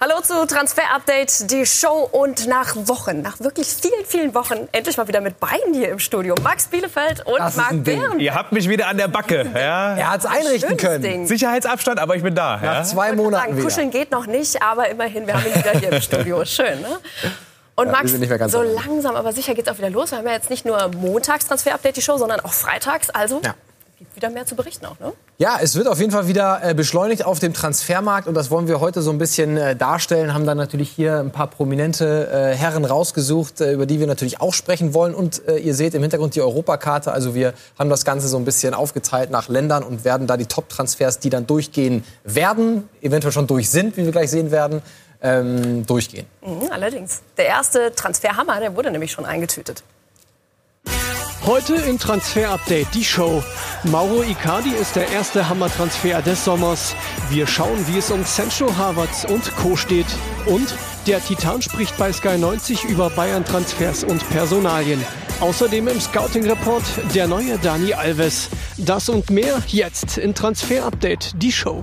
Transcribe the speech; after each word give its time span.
Hallo 0.00 0.20
zu 0.22 0.46
Transfer 0.46 0.82
Update, 0.94 1.50
die 1.50 1.64
Show 1.64 2.08
und 2.12 2.46
nach 2.46 2.74
Wochen, 2.76 3.22
nach 3.22 3.40
wirklich 3.40 3.68
vielen, 3.68 4.04
vielen 4.06 4.34
Wochen, 4.34 4.68
endlich 4.72 4.96
mal 4.98 5.08
wieder 5.08 5.20
mit 5.22 5.40
beiden 5.40 5.72
hier 5.72 5.88
im 5.88 5.98
Studio. 5.98 6.34
Max 6.42 6.66
Bielefeld 6.66 7.24
und 7.24 7.38
Das 7.38 7.56
Marc. 7.56 7.84
Behren. 7.84 8.20
Ihr 8.20 8.34
habt 8.34 8.52
mich 8.52 8.68
wieder 8.68 8.88
an 8.88 8.98
der 8.98 9.08
Backe. 9.08 9.46
Ja? 9.54 9.96
Er 9.96 10.10
hat 10.10 10.20
es 10.20 10.26
einrichten 10.26 10.76
können. 10.76 11.02
Ding. 11.02 11.26
Sicherheitsabstand, 11.26 11.98
aber 12.00 12.16
ich 12.16 12.22
bin 12.22 12.34
da. 12.34 12.56
Nach 12.56 12.62
Ja? 12.62 12.82
zwei 12.84 13.06
Sagen, 13.08 13.16
Monaten 13.18 13.56
wieder. 13.56 13.64
kuscheln 13.64 13.90
geht 13.90 14.10
noch 14.10 14.26
nicht, 14.26 14.60
aber 14.62 14.88
immerhin, 14.90 15.26
wir 15.26 15.34
haben 15.34 15.46
ihn 15.46 15.54
wieder 15.54 15.78
hier 15.78 15.92
im 15.92 16.00
Studio. 16.02 16.44
Schön, 16.44 16.80
ne? 16.82 16.98
Und 17.76 17.86
Ja, 17.86 17.92
Max, 17.92 18.10
sind 18.10 18.20
nicht 18.20 18.28
mehr 18.28 18.38
ganz 18.38 18.52
so 18.52 18.62
langsam, 18.62 19.16
aber 19.16 19.32
sicher 19.32 19.54
geht's 19.54 19.68
auch 19.68 19.78
wieder 19.78 19.90
los. 19.90 20.10
Wir 20.10 20.18
haben 20.18 20.26
ja 20.26 20.32
jetzt 20.34 20.50
nicht 20.50 20.66
nur 20.66 20.88
montags 20.88 21.46
Transfer 21.46 21.72
Update 21.74 21.96
die 21.96 22.02
Show, 22.02 22.18
sondern 22.18 22.40
auch 22.40 22.52
freitags. 22.52 23.10
Also 23.10 23.40
Ja. 23.44 23.54
Gibt 23.98 24.16
wieder 24.16 24.30
mehr 24.30 24.46
zu 24.46 24.56
berichten 24.56 24.86
auch, 24.86 24.98
ne? 24.98 25.12
Ja, 25.38 25.58
es 25.60 25.74
wird 25.74 25.88
auf 25.88 25.98
jeden 25.98 26.12
Fall 26.12 26.28
wieder 26.28 26.60
äh, 26.62 26.74
beschleunigt 26.74 27.24
auf 27.24 27.38
dem 27.38 27.52
Transfermarkt 27.52 28.28
und 28.28 28.34
das 28.34 28.50
wollen 28.50 28.68
wir 28.68 28.80
heute 28.80 29.02
so 29.02 29.10
ein 29.10 29.18
bisschen 29.18 29.56
äh, 29.56 29.74
darstellen. 29.76 30.32
Haben 30.32 30.46
dann 30.46 30.56
natürlich 30.56 30.90
hier 30.90 31.18
ein 31.18 31.30
paar 31.30 31.48
prominente 31.48 32.28
äh, 32.28 32.54
Herren 32.56 32.84
rausgesucht, 32.84 33.60
über 33.60 33.86
die 33.86 34.00
wir 34.00 34.06
natürlich 34.06 34.40
auch 34.40 34.54
sprechen 34.54 34.94
wollen. 34.94 35.14
Und 35.14 35.42
ihr 35.62 35.74
seht 35.74 35.94
im 35.94 36.02
Hintergrund 36.02 36.34
die 36.34 36.42
Europakarte. 36.42 37.12
Also 37.12 37.34
wir 37.34 37.54
haben 37.78 37.90
das 37.90 38.04
Ganze 38.04 38.28
so 38.28 38.36
ein 38.36 38.44
bisschen 38.44 38.74
aufgeteilt 38.74 39.30
nach 39.30 39.48
Ländern 39.48 39.82
und 39.82 40.04
werden 40.04 40.26
da 40.26 40.36
die 40.36 40.46
Top-Transfers, 40.46 41.18
die 41.18 41.30
dann 41.30 41.46
durchgehen 41.46 42.04
werden, 42.24 42.88
eventuell 43.00 43.32
schon 43.32 43.46
durch 43.46 43.70
sind, 43.70 43.96
wie 43.96 44.04
wir 44.04 44.12
gleich 44.12 44.30
sehen 44.30 44.50
werden, 44.50 44.82
ähm, 45.22 45.86
durchgehen. 45.86 46.26
Mhm, 46.42 46.70
allerdings. 46.70 47.22
Der 47.36 47.46
erste 47.46 47.92
Transferhammer, 47.94 48.60
der 48.60 48.76
wurde 48.76 48.90
nämlich 48.90 49.12
schon 49.12 49.24
eingetütet. 49.24 49.82
Heute 51.46 51.74
in 51.74 51.98
Transfer 51.98 52.48
Update 52.48 52.94
die 52.94 53.04
Show. 53.04 53.44
Mauro 53.84 54.22
Icardi 54.22 54.70
ist 54.70 54.96
der 54.96 55.10
erste 55.10 55.46
Hammertransfer 55.46 56.22
des 56.22 56.42
Sommers. 56.42 56.96
Wir 57.28 57.46
schauen, 57.46 57.86
wie 57.86 57.98
es 57.98 58.10
um 58.10 58.24
Sancho 58.24 58.74
Havertz 58.74 59.26
und 59.28 59.54
Co. 59.56 59.76
steht. 59.76 60.06
Und 60.46 60.74
der 61.06 61.22
Titan 61.22 61.60
spricht 61.60 61.98
bei 61.98 62.14
Sky 62.14 62.38
90 62.38 62.84
über 62.84 63.10
Bayern-Transfers 63.10 64.04
und 64.04 64.26
Personalien. 64.30 65.04
Außerdem 65.40 65.86
im 65.88 66.00
Scouting-Report 66.00 66.82
der 67.14 67.28
neue 67.28 67.58
Dani 67.58 67.92
Alves. 67.92 68.48
Das 68.78 69.10
und 69.10 69.28
mehr 69.28 69.62
jetzt 69.66 70.16
in 70.16 70.34
Transfer 70.34 70.86
Update 70.86 71.32
die 71.42 71.52
Show. 71.52 71.82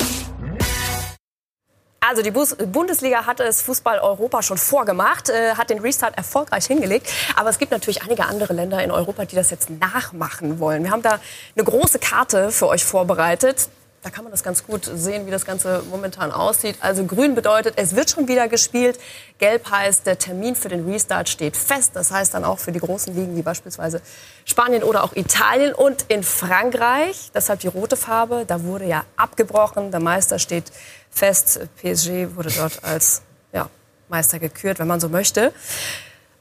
Also 2.03 2.23
die 2.23 2.31
Bundesliga 2.31 3.27
hat 3.27 3.39
es 3.39 3.61
Fußball 3.61 3.99
Europa 3.99 4.41
schon 4.41 4.57
vorgemacht, 4.57 5.30
äh, 5.30 5.53
hat 5.53 5.69
den 5.69 5.77
Restart 5.77 6.17
erfolgreich 6.17 6.66
hingelegt. 6.66 7.07
Aber 7.35 7.52
es 7.52 7.59
gibt 7.59 7.71
natürlich 7.71 8.02
einige 8.02 8.25
andere 8.25 8.53
Länder 8.53 8.83
in 8.83 8.89
Europa, 8.89 9.25
die 9.25 9.35
das 9.35 9.52
jetzt 9.52 9.69
nachmachen 9.69 10.59
wollen. 10.59 10.83
Wir 10.83 10.89
haben 10.89 11.03
da 11.03 11.19
eine 11.55 11.63
große 11.63 11.99
Karte 11.99 12.52
für 12.52 12.67
euch 12.69 12.83
vorbereitet. 12.83 13.69
Da 14.03 14.09
kann 14.09 14.23
man 14.23 14.31
das 14.31 14.41
ganz 14.41 14.66
gut 14.66 14.89
sehen, 14.91 15.27
wie 15.27 15.31
das 15.31 15.45
Ganze 15.45 15.83
momentan 15.91 16.31
aussieht. 16.31 16.75
Also 16.80 17.05
grün 17.05 17.35
bedeutet, 17.35 17.75
es 17.77 17.95
wird 17.95 18.09
schon 18.09 18.27
wieder 18.27 18.47
gespielt. 18.47 18.99
Gelb 19.38 19.69
heißt, 19.69 20.07
der 20.07 20.17
Termin 20.17 20.55
für 20.55 20.69
den 20.69 20.89
Restart 20.89 21.30
steht 21.30 21.55
fest. 21.55 21.91
Das 21.94 22.09
heißt 22.09 22.33
dann 22.33 22.44
auch 22.44 22.57
für 22.57 22.72
die 22.72 22.79
großen 22.79 23.16
Ligen 23.16 23.35
wie 23.35 23.44
beispielsweise 23.44 24.02
Spanien 24.44 24.81
oder 24.81 25.03
auch 25.03 25.16
Italien. 25.16 25.75
Und 25.75 26.05
in 26.07 26.23
Frankreich, 26.23 27.29
deshalb 27.35 27.59
die 27.59 27.67
rote 27.67 27.95
Farbe, 27.95 28.45
da 28.47 28.63
wurde 28.63 28.85
ja 28.85 29.05
abgebrochen. 29.17 29.91
Der 29.91 29.99
Meister 29.99 30.39
steht 30.39 30.72
fest. 31.11 31.59
PSG 31.77 32.35
wurde 32.35 32.49
dort 32.57 32.83
als 32.83 33.22
ja, 33.53 33.69
Meister 34.09 34.39
gekürt, 34.39 34.79
wenn 34.79 34.88
man 34.88 34.99
so 34.99 35.09
möchte. 35.09 35.53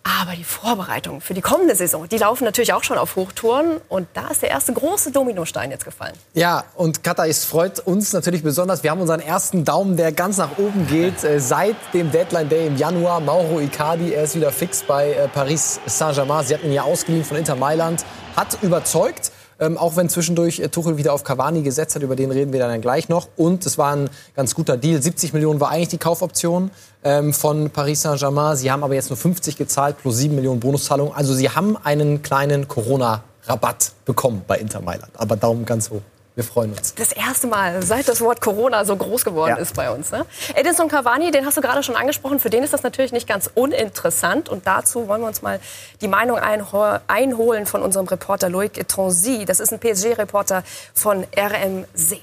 Aber 0.02 0.32
die 0.34 0.44
Vorbereitungen 0.44 1.20
für 1.20 1.34
die 1.34 1.42
kommende 1.42 1.74
Saison, 1.74 2.08
die 2.08 2.16
laufen 2.16 2.44
natürlich 2.44 2.72
auch 2.72 2.84
schon 2.84 2.96
auf 2.96 3.16
Hochtouren. 3.16 3.80
Und 3.88 4.08
da 4.14 4.28
ist 4.28 4.40
der 4.42 4.48
erste 4.48 4.72
große 4.72 5.10
Dominostein 5.10 5.70
jetzt 5.70 5.84
gefallen. 5.84 6.14
Ja, 6.32 6.64
und 6.74 7.04
Katar, 7.04 7.26
es 7.26 7.44
freut 7.44 7.80
uns 7.80 8.12
natürlich 8.12 8.42
besonders. 8.42 8.82
Wir 8.82 8.92
haben 8.92 9.00
unseren 9.00 9.20
ersten 9.20 9.64
Daumen, 9.64 9.96
der 9.96 10.12
ganz 10.12 10.38
nach 10.38 10.58
oben 10.58 10.86
geht. 10.86 11.24
Äh, 11.30 11.38
seit 11.38 11.76
dem 11.92 12.10
Deadline 12.10 12.48
Day 12.48 12.66
im 12.66 12.76
Januar, 12.76 13.20
Mauro 13.20 13.60
Icardi, 13.60 14.14
er 14.14 14.24
ist 14.24 14.34
wieder 14.34 14.50
fix 14.50 14.82
bei 14.82 15.12
äh, 15.12 15.28
Paris 15.28 15.78
Saint-Germain. 15.84 16.46
Sie 16.46 16.54
hatten 16.54 16.66
ihn 16.66 16.72
ja 16.72 16.82
ausgeliehen 16.82 17.24
von 17.24 17.36
Inter 17.36 17.56
Mailand. 17.56 18.04
Hat 18.36 18.56
überzeugt. 18.62 19.32
Ähm, 19.60 19.76
auch 19.76 19.96
wenn 19.96 20.08
zwischendurch 20.08 20.58
äh, 20.58 20.68
Tuchel 20.68 20.96
wieder 20.96 21.12
auf 21.12 21.22
Cavani 21.22 21.62
gesetzt 21.62 21.94
hat, 21.94 22.02
über 22.02 22.16
den 22.16 22.30
reden 22.30 22.52
wir 22.52 22.60
dann 22.60 22.80
gleich 22.80 23.10
noch. 23.10 23.28
Und 23.36 23.66
es 23.66 23.76
war 23.76 23.94
ein 23.94 24.08
ganz 24.34 24.54
guter 24.54 24.78
Deal. 24.78 25.00
70 25.00 25.34
Millionen 25.34 25.60
war 25.60 25.70
eigentlich 25.70 25.88
die 25.88 25.98
Kaufoption 25.98 26.70
ähm, 27.04 27.34
von 27.34 27.68
Paris 27.68 28.02
Saint-Germain. 28.02 28.56
Sie 28.56 28.70
haben 28.70 28.82
aber 28.82 28.94
jetzt 28.94 29.10
nur 29.10 29.18
50 29.18 29.56
gezahlt 29.56 29.98
plus 29.98 30.16
7 30.16 30.34
Millionen 30.34 30.60
Bonuszahlung. 30.60 31.14
Also 31.14 31.34
sie 31.34 31.50
haben 31.50 31.76
einen 31.76 32.22
kleinen 32.22 32.68
Corona-Rabatt 32.68 33.92
bekommen 34.06 34.42
bei 34.46 34.56
Inter 34.56 34.80
Mailand. 34.80 35.12
Aber 35.14 35.36
Daumen 35.36 35.66
ganz 35.66 35.90
hoch. 35.90 36.00
Wir 36.36 36.44
freuen 36.44 36.72
uns. 36.72 36.94
Das 36.94 37.12
erste 37.12 37.46
Mal, 37.48 37.82
seit 37.82 38.08
das 38.08 38.20
Wort 38.20 38.40
Corona 38.40 38.84
so 38.84 38.94
groß 38.96 39.24
geworden 39.24 39.50
Ja. 39.50 39.56
ist 39.56 39.74
bei 39.74 39.90
uns. 39.90 40.10
Ne? 40.12 40.24
Edinson 40.54 40.88
Cavani, 40.88 41.30
den 41.32 41.44
hast 41.44 41.56
du 41.56 41.60
gerade 41.60 41.82
schon 41.82 41.96
angesprochen, 41.96 42.38
für 42.38 42.50
den 42.50 42.62
ist 42.62 42.72
das 42.72 42.82
natürlich 42.82 43.12
nicht 43.12 43.28
ganz 43.28 43.50
uninteressant. 43.54 44.48
Und 44.48 44.66
dazu 44.66 45.08
wollen 45.08 45.20
wir 45.22 45.28
uns 45.28 45.42
mal 45.42 45.60
die 46.00 46.08
Meinung 46.08 46.38
einho- 46.38 47.00
einholen 47.08 47.66
von 47.66 47.82
unserem 47.82 48.06
Reporter 48.06 48.48
Loïc 48.48 48.78
Etranzy. 48.78 49.44
Das 49.44 49.60
ist 49.60 49.72
ein 49.72 49.80
PSG-Reporter 49.80 50.62
von 50.94 51.26
RMC. 51.36 52.20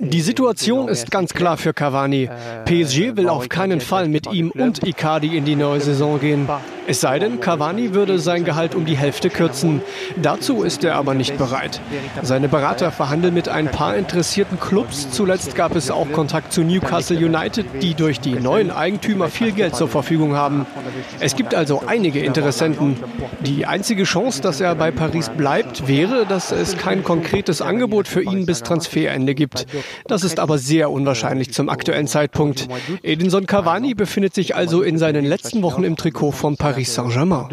Die 0.00 0.20
Situation 0.20 0.88
ist 0.88 1.10
ganz 1.10 1.32
klar 1.32 1.56
für 1.56 1.72
Cavani. 1.72 2.28
PSG 2.66 3.16
will 3.16 3.28
auf 3.28 3.48
keinen 3.48 3.80
Fall 3.80 4.08
mit 4.08 4.30
ihm 4.32 4.50
und 4.50 4.86
Icardi 4.86 5.36
in 5.36 5.44
die 5.44 5.56
neue 5.56 5.80
Saison 5.80 6.20
gehen. 6.20 6.48
Es 6.86 7.02
sei 7.02 7.18
denn, 7.18 7.40
Cavani 7.40 7.92
würde 7.92 8.18
sein 8.18 8.44
Gehalt 8.44 8.74
um 8.74 8.86
die 8.86 8.96
Hälfte 8.96 9.28
kürzen. 9.28 9.82
Dazu 10.16 10.62
ist 10.62 10.84
er 10.84 10.96
aber 10.96 11.12
nicht 11.14 11.36
bereit. 11.36 11.82
Seine 12.22 12.48
Berater 12.48 12.90
verhandeln 12.90 13.34
mit 13.34 13.48
ein 13.48 13.70
paar 13.70 13.94
interessierten 13.94 14.58
Clubs. 14.58 15.10
Zuletzt 15.10 15.54
gab 15.54 15.76
es 15.76 15.90
auch 15.90 16.10
Kontakt 16.12 16.52
zu 16.52 16.62
Newcastle 16.62 17.18
United, 17.18 17.66
die 17.82 17.92
durch 17.92 18.20
die 18.20 18.34
neuen 18.34 18.70
Eigentümer 18.70 19.28
viel 19.28 19.52
Geld 19.52 19.76
zur 19.76 19.88
Verfügung 19.88 20.34
haben. 20.34 20.64
Es 21.20 21.36
gibt 21.36 21.54
also 21.54 21.82
einige 21.86 22.20
Interessenten. 22.20 22.96
Die 23.40 23.66
einzige 23.66 24.04
Chance, 24.04 24.40
dass 24.40 24.60
er 24.60 24.74
bei 24.74 24.90
Paris 24.90 25.28
bleibt, 25.28 25.88
wäre, 25.88 26.24
dass 26.24 26.52
es 26.52 26.78
kein 26.78 27.04
konkretes 27.04 27.60
Angebot 27.68 28.08
für 28.08 28.22
ihn 28.22 28.46
bis 28.46 28.62
Transferende 28.62 29.34
gibt. 29.34 29.66
Das 30.06 30.24
ist 30.24 30.40
aber 30.40 30.58
sehr 30.58 30.90
unwahrscheinlich 30.90 31.52
zum 31.52 31.68
aktuellen 31.68 32.06
Zeitpunkt. 32.06 32.68
Edinson 33.02 33.46
Cavani 33.46 33.94
befindet 33.94 34.34
sich 34.34 34.56
also 34.56 34.82
in 34.82 34.98
seinen 34.98 35.24
letzten 35.24 35.62
Wochen 35.62 35.84
im 35.84 35.96
Trikot 35.96 36.32
von 36.32 36.56
Paris 36.56 36.94
Saint-Germain. 36.94 37.48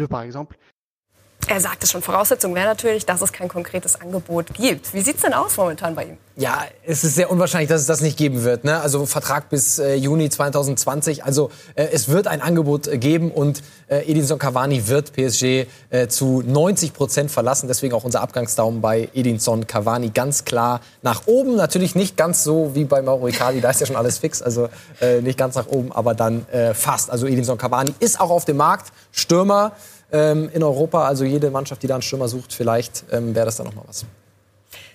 Er 1.48 1.60
sagt 1.60 1.84
es 1.84 1.92
schon, 1.92 2.02
Voraussetzung 2.02 2.54
wäre 2.56 2.66
natürlich, 2.66 3.06
dass 3.06 3.22
es 3.22 3.32
kein 3.32 3.48
konkretes 3.48 4.00
Angebot 4.00 4.52
gibt. 4.54 4.92
Wie 4.92 5.00
sieht 5.00 5.16
es 5.16 5.22
denn 5.22 5.32
aus 5.32 5.56
momentan 5.56 5.94
bei 5.94 6.04
ihm? 6.04 6.18
Ja, 6.38 6.64
es 6.84 7.04
ist 7.04 7.14
sehr 7.14 7.30
unwahrscheinlich, 7.30 7.68
dass 7.68 7.80
es 7.80 7.86
das 7.86 8.00
nicht 8.00 8.18
geben 8.18 8.42
wird. 8.42 8.64
Ne? 8.64 8.80
Also 8.80 9.06
Vertrag 9.06 9.48
bis 9.48 9.78
äh, 9.78 9.94
Juni 9.94 10.28
2020. 10.28 11.24
Also 11.24 11.50
äh, 11.76 11.86
es 11.92 12.08
wird 12.08 12.26
ein 12.26 12.42
Angebot 12.42 12.88
äh, 12.88 12.98
geben 12.98 13.30
und 13.30 13.62
äh, 13.88 14.00
Edinson 14.10 14.38
Cavani 14.38 14.88
wird 14.88 15.12
PSG 15.12 15.66
äh, 15.90 16.08
zu 16.08 16.42
90 16.44 16.92
Prozent 16.92 17.30
verlassen. 17.30 17.68
Deswegen 17.68 17.94
auch 17.94 18.04
unser 18.04 18.20
Abgangsdaumen 18.22 18.82
bei 18.82 19.08
Edinson 19.14 19.66
Cavani 19.66 20.10
ganz 20.10 20.44
klar 20.44 20.80
nach 21.00 21.26
oben. 21.26 21.56
Natürlich 21.56 21.94
nicht 21.94 22.16
ganz 22.16 22.44
so 22.44 22.74
wie 22.74 22.84
bei 22.84 23.00
Mauro 23.02 23.28
Icardi, 23.28 23.60
da 23.60 23.70
ist 23.70 23.80
ja 23.80 23.86
schon 23.86 23.96
alles 23.96 24.18
fix. 24.18 24.42
Also 24.42 24.68
äh, 25.00 25.22
nicht 25.22 25.38
ganz 25.38 25.54
nach 25.54 25.68
oben, 25.68 25.92
aber 25.92 26.14
dann 26.14 26.44
fast. 26.74 27.10
Also 27.10 27.26
Edinson 27.26 27.56
Cavani 27.56 27.94
ist 28.00 28.20
auch 28.20 28.30
auf 28.30 28.44
dem 28.44 28.56
Markt. 28.56 28.92
Stürmer 29.10 29.72
ähm, 30.12 30.50
in 30.52 30.62
Europa. 30.62 31.06
Also 31.06 31.24
jede 31.24 31.50
Mannschaft, 31.50 31.82
die 31.82 31.86
da 31.86 31.94
einen 31.94 32.02
Stürmer 32.02 32.28
sucht, 32.28 32.52
vielleicht 32.52 33.04
ähm, 33.12 33.34
wäre 33.34 33.46
das 33.46 33.56
dann 33.56 33.66
noch 33.66 33.74
mal 33.74 33.84
was. 33.86 34.04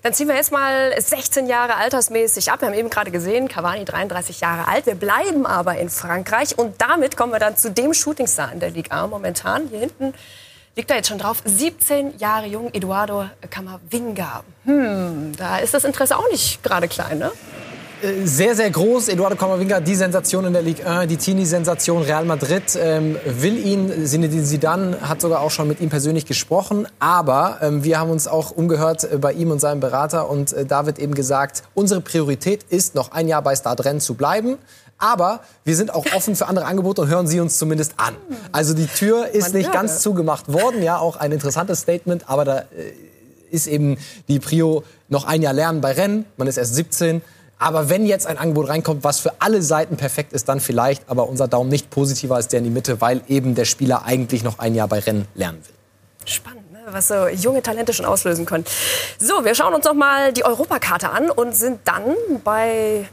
Dann 0.04 0.14
ziehen 0.14 0.28
wir 0.28 0.36
jetzt 0.36 0.52
mal 0.52 1.00
16 1.00 1.48
Jahre 1.48 1.76
altersmäßig 1.76 2.52
ab. 2.52 2.62
Wir 2.62 2.70
haben 2.70 2.74
eben 2.74 2.90
gerade 2.90 3.12
gesehen, 3.12 3.48
Cavani 3.48 3.86
33 3.86 4.42
Jahre 4.42 4.68
alt. 4.68 4.88
Wir 4.88 4.96
bleiben 4.96 5.46
aber 5.46 5.78
in 5.78 5.90
Frankreich 5.90 6.58
und 6.58 6.82
damit 6.82 7.18
kommen 7.18 7.32
wir 7.32 7.40
dann 7.40 7.56
zu 7.56 7.70
dem 7.70 7.94
Shootingstar 7.94 8.52
in 8.52 8.60
der 8.60 8.72
Liga 8.72 9.06
momentan. 9.06 9.68
Hier 9.70 9.80
hinten 9.80 10.14
liegt 10.76 10.90
da 10.90 10.96
jetzt 10.96 11.10
schon 11.10 11.20
drauf, 11.20 11.44
17 11.46 12.18
Jahre 12.18 12.48
jung, 12.48 12.74
Eduardo 12.74 13.26
Camavinga. 13.50 14.44
Hm, 14.66 15.34
da 15.38 15.58
ist 15.60 15.74
das 15.74 15.84
Interesse 15.84 16.18
auch 16.18 16.30
nicht 16.32 16.64
gerade 16.64 16.88
klein, 16.88 17.20
ne? 17.20 17.32
Sehr, 18.24 18.56
sehr 18.56 18.70
groß. 18.70 19.10
Eduardo 19.10 19.36
Camavinga, 19.36 19.80
die 19.80 19.96
Sensation 19.96 20.46
in 20.46 20.54
der 20.54 20.62
Ligue 20.62 20.86
1, 20.86 21.08
die 21.08 21.18
Teenie-Sensation. 21.18 22.04
Real 22.04 22.26
Madrid 22.26 22.64
ähm, 22.76 23.18
will 23.26 23.58
ihn. 23.58 24.06
Zinedine 24.06 24.44
Zidane 24.44 24.98
hat 25.02 25.22
sogar 25.22 25.42
auch 25.42 25.52
schon 25.52 25.68
mit 25.68 25.82
ihm 25.82 25.90
persönlich 25.90 26.26
gesprochen. 26.26 26.88
Aber 27.00 27.60
ähm, 27.62 27.84
wir 27.84 28.00
haben 28.00 28.10
uns 28.10 28.28
auch 28.28 28.52
umgehört 28.52 29.04
äh, 29.04 29.18
bei 29.18 29.34
ihm 29.34 29.52
und 29.52 29.60
seinem 29.60 29.80
Berater. 29.80 30.30
Und 30.30 30.54
äh, 30.54 30.66
da 30.66 30.86
wird 30.86 31.00
eben 31.00 31.14
gesagt, 31.14 31.64
unsere 31.74 32.02
Priorität 32.02 32.64
ist, 32.70 32.96
noch 32.96 33.12
ein 33.12 33.28
Jahr 33.28 33.42
bei 33.42 33.56
Stadren 33.56 34.00
zu 34.00 34.16
bleiben. 34.16 34.58
Aber 34.98 35.42
wir 35.64 35.76
sind 35.76 35.94
auch 35.94 36.06
offen 36.16 36.36
für 36.36 36.48
andere 36.48 36.66
Angebote 36.66 37.02
und 37.02 37.10
hören 37.10 37.28
Sie 37.28 37.40
uns 37.40 37.58
zumindest 37.58 37.94
an. 37.98 38.16
Also 38.52 38.74
die 38.74 38.88
Tür 38.88 39.28
ist 39.28 39.50
Man 39.50 39.58
nicht 39.58 39.72
ganz 39.72 40.00
zugemacht 40.00 40.52
worden. 40.52 40.84
Ja, 40.84 40.98
auch 40.98 41.18
ein 41.18 41.32
interessantes 41.32 41.82
Statement. 41.82 42.30
Aber 42.30 42.46
da 42.46 42.60
äh, 42.60 42.66
ist 43.52 43.68
eben 43.68 43.98
die 44.28 44.40
Prio 44.40 44.84
noch 45.10 45.26
ein 45.26 45.42
Jahr 45.42 45.54
lernen 45.54 45.82
bei 45.82 45.92
Rennen. 45.92 46.26
Man 46.38 46.48
ist 46.48 46.58
erst 46.58 46.76
17. 46.76 47.22
Aber 47.62 47.90
wenn 47.90 48.08
jetzt 48.08 48.26
ein 48.26 48.40
Angebot 48.40 48.70
reinkommt, 48.70 49.04
was 49.04 49.20
für 49.20 49.34
alle 49.38 49.62
Seiten 49.62 49.96
perfekt 49.96 50.34
ist, 50.34 50.50
dann 50.50 50.60
vielleicht. 50.60 51.08
Aber 51.08 51.30
unser 51.30 51.48
Daumen 51.48 51.70
nicht 51.70 51.92
positiver 51.92 52.36
als 52.36 52.48
der 52.48 52.58
in 52.58 52.64
die 52.64 52.72
Mitte, 52.72 53.02
weil 53.02 53.22
eben 53.28 53.54
der 53.54 53.66
Spieler 53.66 54.04
eigentlich 54.04 54.42
noch 54.44 54.58
ein 54.58 54.74
Jahr 54.74 54.88
bei 54.88 54.98
Rennen 54.98 55.28
lernen 55.36 55.60
will. 55.64 55.76
Spannend, 56.26 56.72
ne? 56.72 56.80
was 56.88 57.10
so 57.10 57.28
junge 57.28 57.62
Talente 57.62 57.94
schon 57.94 58.08
auslösen 58.08 58.48
können. 58.48 58.66
So, 59.20 59.46
wir 59.46 59.54
schauen 59.54 59.76
uns 59.76 59.86
noch 59.86 59.94
mal 59.94 60.34
die 60.34 60.44
Europakarte 60.44 61.12
an 61.12 61.30
und 61.30 61.56
sind 61.56 61.82
dann 61.86 62.16
bei 62.44 63.08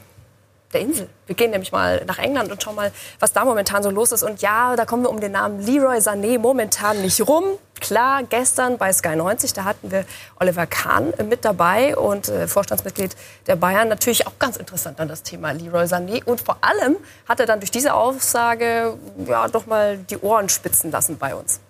der 0.72 0.80
Insel. 0.80 1.08
Wir 1.26 1.36
gehen 1.36 1.50
nämlich 1.50 1.70
mal 1.70 2.02
nach 2.06 2.18
England 2.18 2.50
und 2.50 2.62
schauen 2.62 2.74
mal, 2.74 2.90
was 3.20 3.34
da 3.34 3.44
momentan 3.44 3.82
so 3.82 3.90
los 3.90 4.12
ist. 4.12 4.22
Und 4.22 4.40
ja, 4.40 4.76
da 4.76 4.86
kommen 4.86 5.02
wir 5.02 5.10
um 5.10 5.20
den 5.20 5.32
Namen 5.32 5.60
Leroy 5.60 5.98
Sané 5.98 6.38
momentan 6.38 7.02
nicht 7.02 7.20
rum. 7.28 7.44
Klar, 7.80 8.22
gestern 8.25 8.78
bei 8.78 8.92
Sky 8.92 9.16
90, 9.16 9.52
da 9.52 9.64
hatten 9.64 9.90
wir 9.90 10.04
Oliver 10.40 10.66
Kahn 10.66 11.12
mit 11.28 11.44
dabei 11.44 11.96
und 11.96 12.28
äh, 12.28 12.48
Vorstandsmitglied 12.48 13.16
der 13.46 13.56
Bayern. 13.56 13.88
Natürlich 13.88 14.26
auch 14.26 14.38
ganz 14.38 14.56
interessant 14.56 14.98
dann 14.98 15.08
das 15.08 15.22
Thema 15.22 15.52
Leroy 15.52 15.84
Sané. 15.84 16.25
Und 16.25 16.40
vor 16.40 16.58
allem 16.60 16.96
hat 17.28 17.40
er 17.40 17.46
dann 17.46 17.60
durch 17.60 17.70
diese 17.70 17.94
Aussage 17.94 18.94
ja 19.26 19.48
doch 19.48 19.66
mal 19.66 19.98
die 19.98 20.19
Ohren 20.19 20.48
spitzen 20.48 20.90
lassen 20.90 21.19
bei 21.19 21.34
uns. 21.34 21.60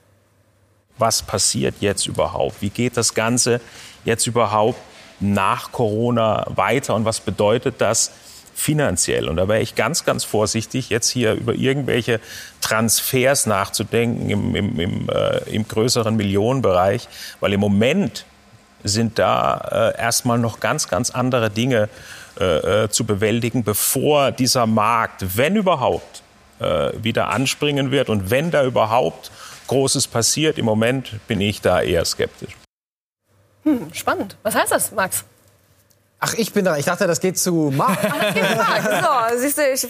Was 0.98 1.22
passiert 1.22 1.76
jetzt 1.80 2.06
überhaupt? 2.06 2.60
Wie 2.60 2.70
geht 2.70 2.96
das 2.96 3.14
Ganze 3.14 3.60
jetzt 4.04 4.26
überhaupt 4.26 4.80
nach 5.20 5.72
Corona 5.72 6.44
weiter 6.48 6.94
und 6.94 7.04
was 7.04 7.20
bedeutet 7.20 7.76
das 7.78 8.10
finanziell. 8.58 9.28
Und 9.28 9.36
da 9.36 9.46
wäre 9.46 9.60
ich 9.60 9.76
ganz, 9.76 10.04
ganz 10.04 10.24
vorsichtig, 10.24 10.90
jetzt 10.90 11.08
hier 11.08 11.34
über 11.34 11.54
irgendwelche 11.54 12.18
Transfers 12.60 13.46
nachzudenken 13.46 14.28
im, 14.28 14.56
im, 14.56 14.80
im, 14.80 15.08
äh, 15.08 15.38
im 15.50 15.68
größeren 15.68 16.16
Millionenbereich, 16.16 17.08
weil 17.38 17.52
im 17.52 17.60
Moment 17.60 18.26
sind 18.82 19.20
da 19.20 19.92
äh, 19.94 20.00
erstmal 20.00 20.38
noch 20.38 20.58
ganz, 20.58 20.88
ganz 20.88 21.10
andere 21.10 21.50
Dinge 21.50 21.88
äh, 22.40 22.84
äh 22.84 22.88
zu 22.90 23.04
bewältigen, 23.04 23.62
bevor 23.62 24.32
dieser 24.32 24.66
Markt, 24.66 25.36
wenn 25.36 25.54
überhaupt, 25.54 26.22
äh, 26.58 26.90
wieder 27.00 27.28
anspringen 27.28 27.92
wird 27.92 28.08
und 28.08 28.30
wenn 28.30 28.50
da 28.50 28.64
überhaupt 28.64 29.30
Großes 29.68 30.08
passiert. 30.08 30.58
Im 30.58 30.64
Moment 30.64 31.26
bin 31.28 31.40
ich 31.40 31.60
da 31.60 31.80
eher 31.80 32.04
skeptisch. 32.04 32.56
Hm, 33.62 33.94
spannend. 33.94 34.36
Was 34.42 34.56
heißt 34.56 34.72
das, 34.72 34.90
Max? 34.90 35.24
Ach, 36.20 36.34
ich 36.34 36.52
bin 36.52 36.64
da. 36.64 36.76
Ich 36.76 36.84
dachte, 36.84 37.06
das 37.06 37.20
geht 37.20 37.38
zu 37.38 37.72
Marc. 37.74 38.00
das 38.02 38.34
geht 38.34 38.44
zu 38.44 38.56
Marc. 38.56 38.82
So, 39.32 39.38
siehst 39.38 39.58
du, 39.58 39.72
ich 39.72 39.86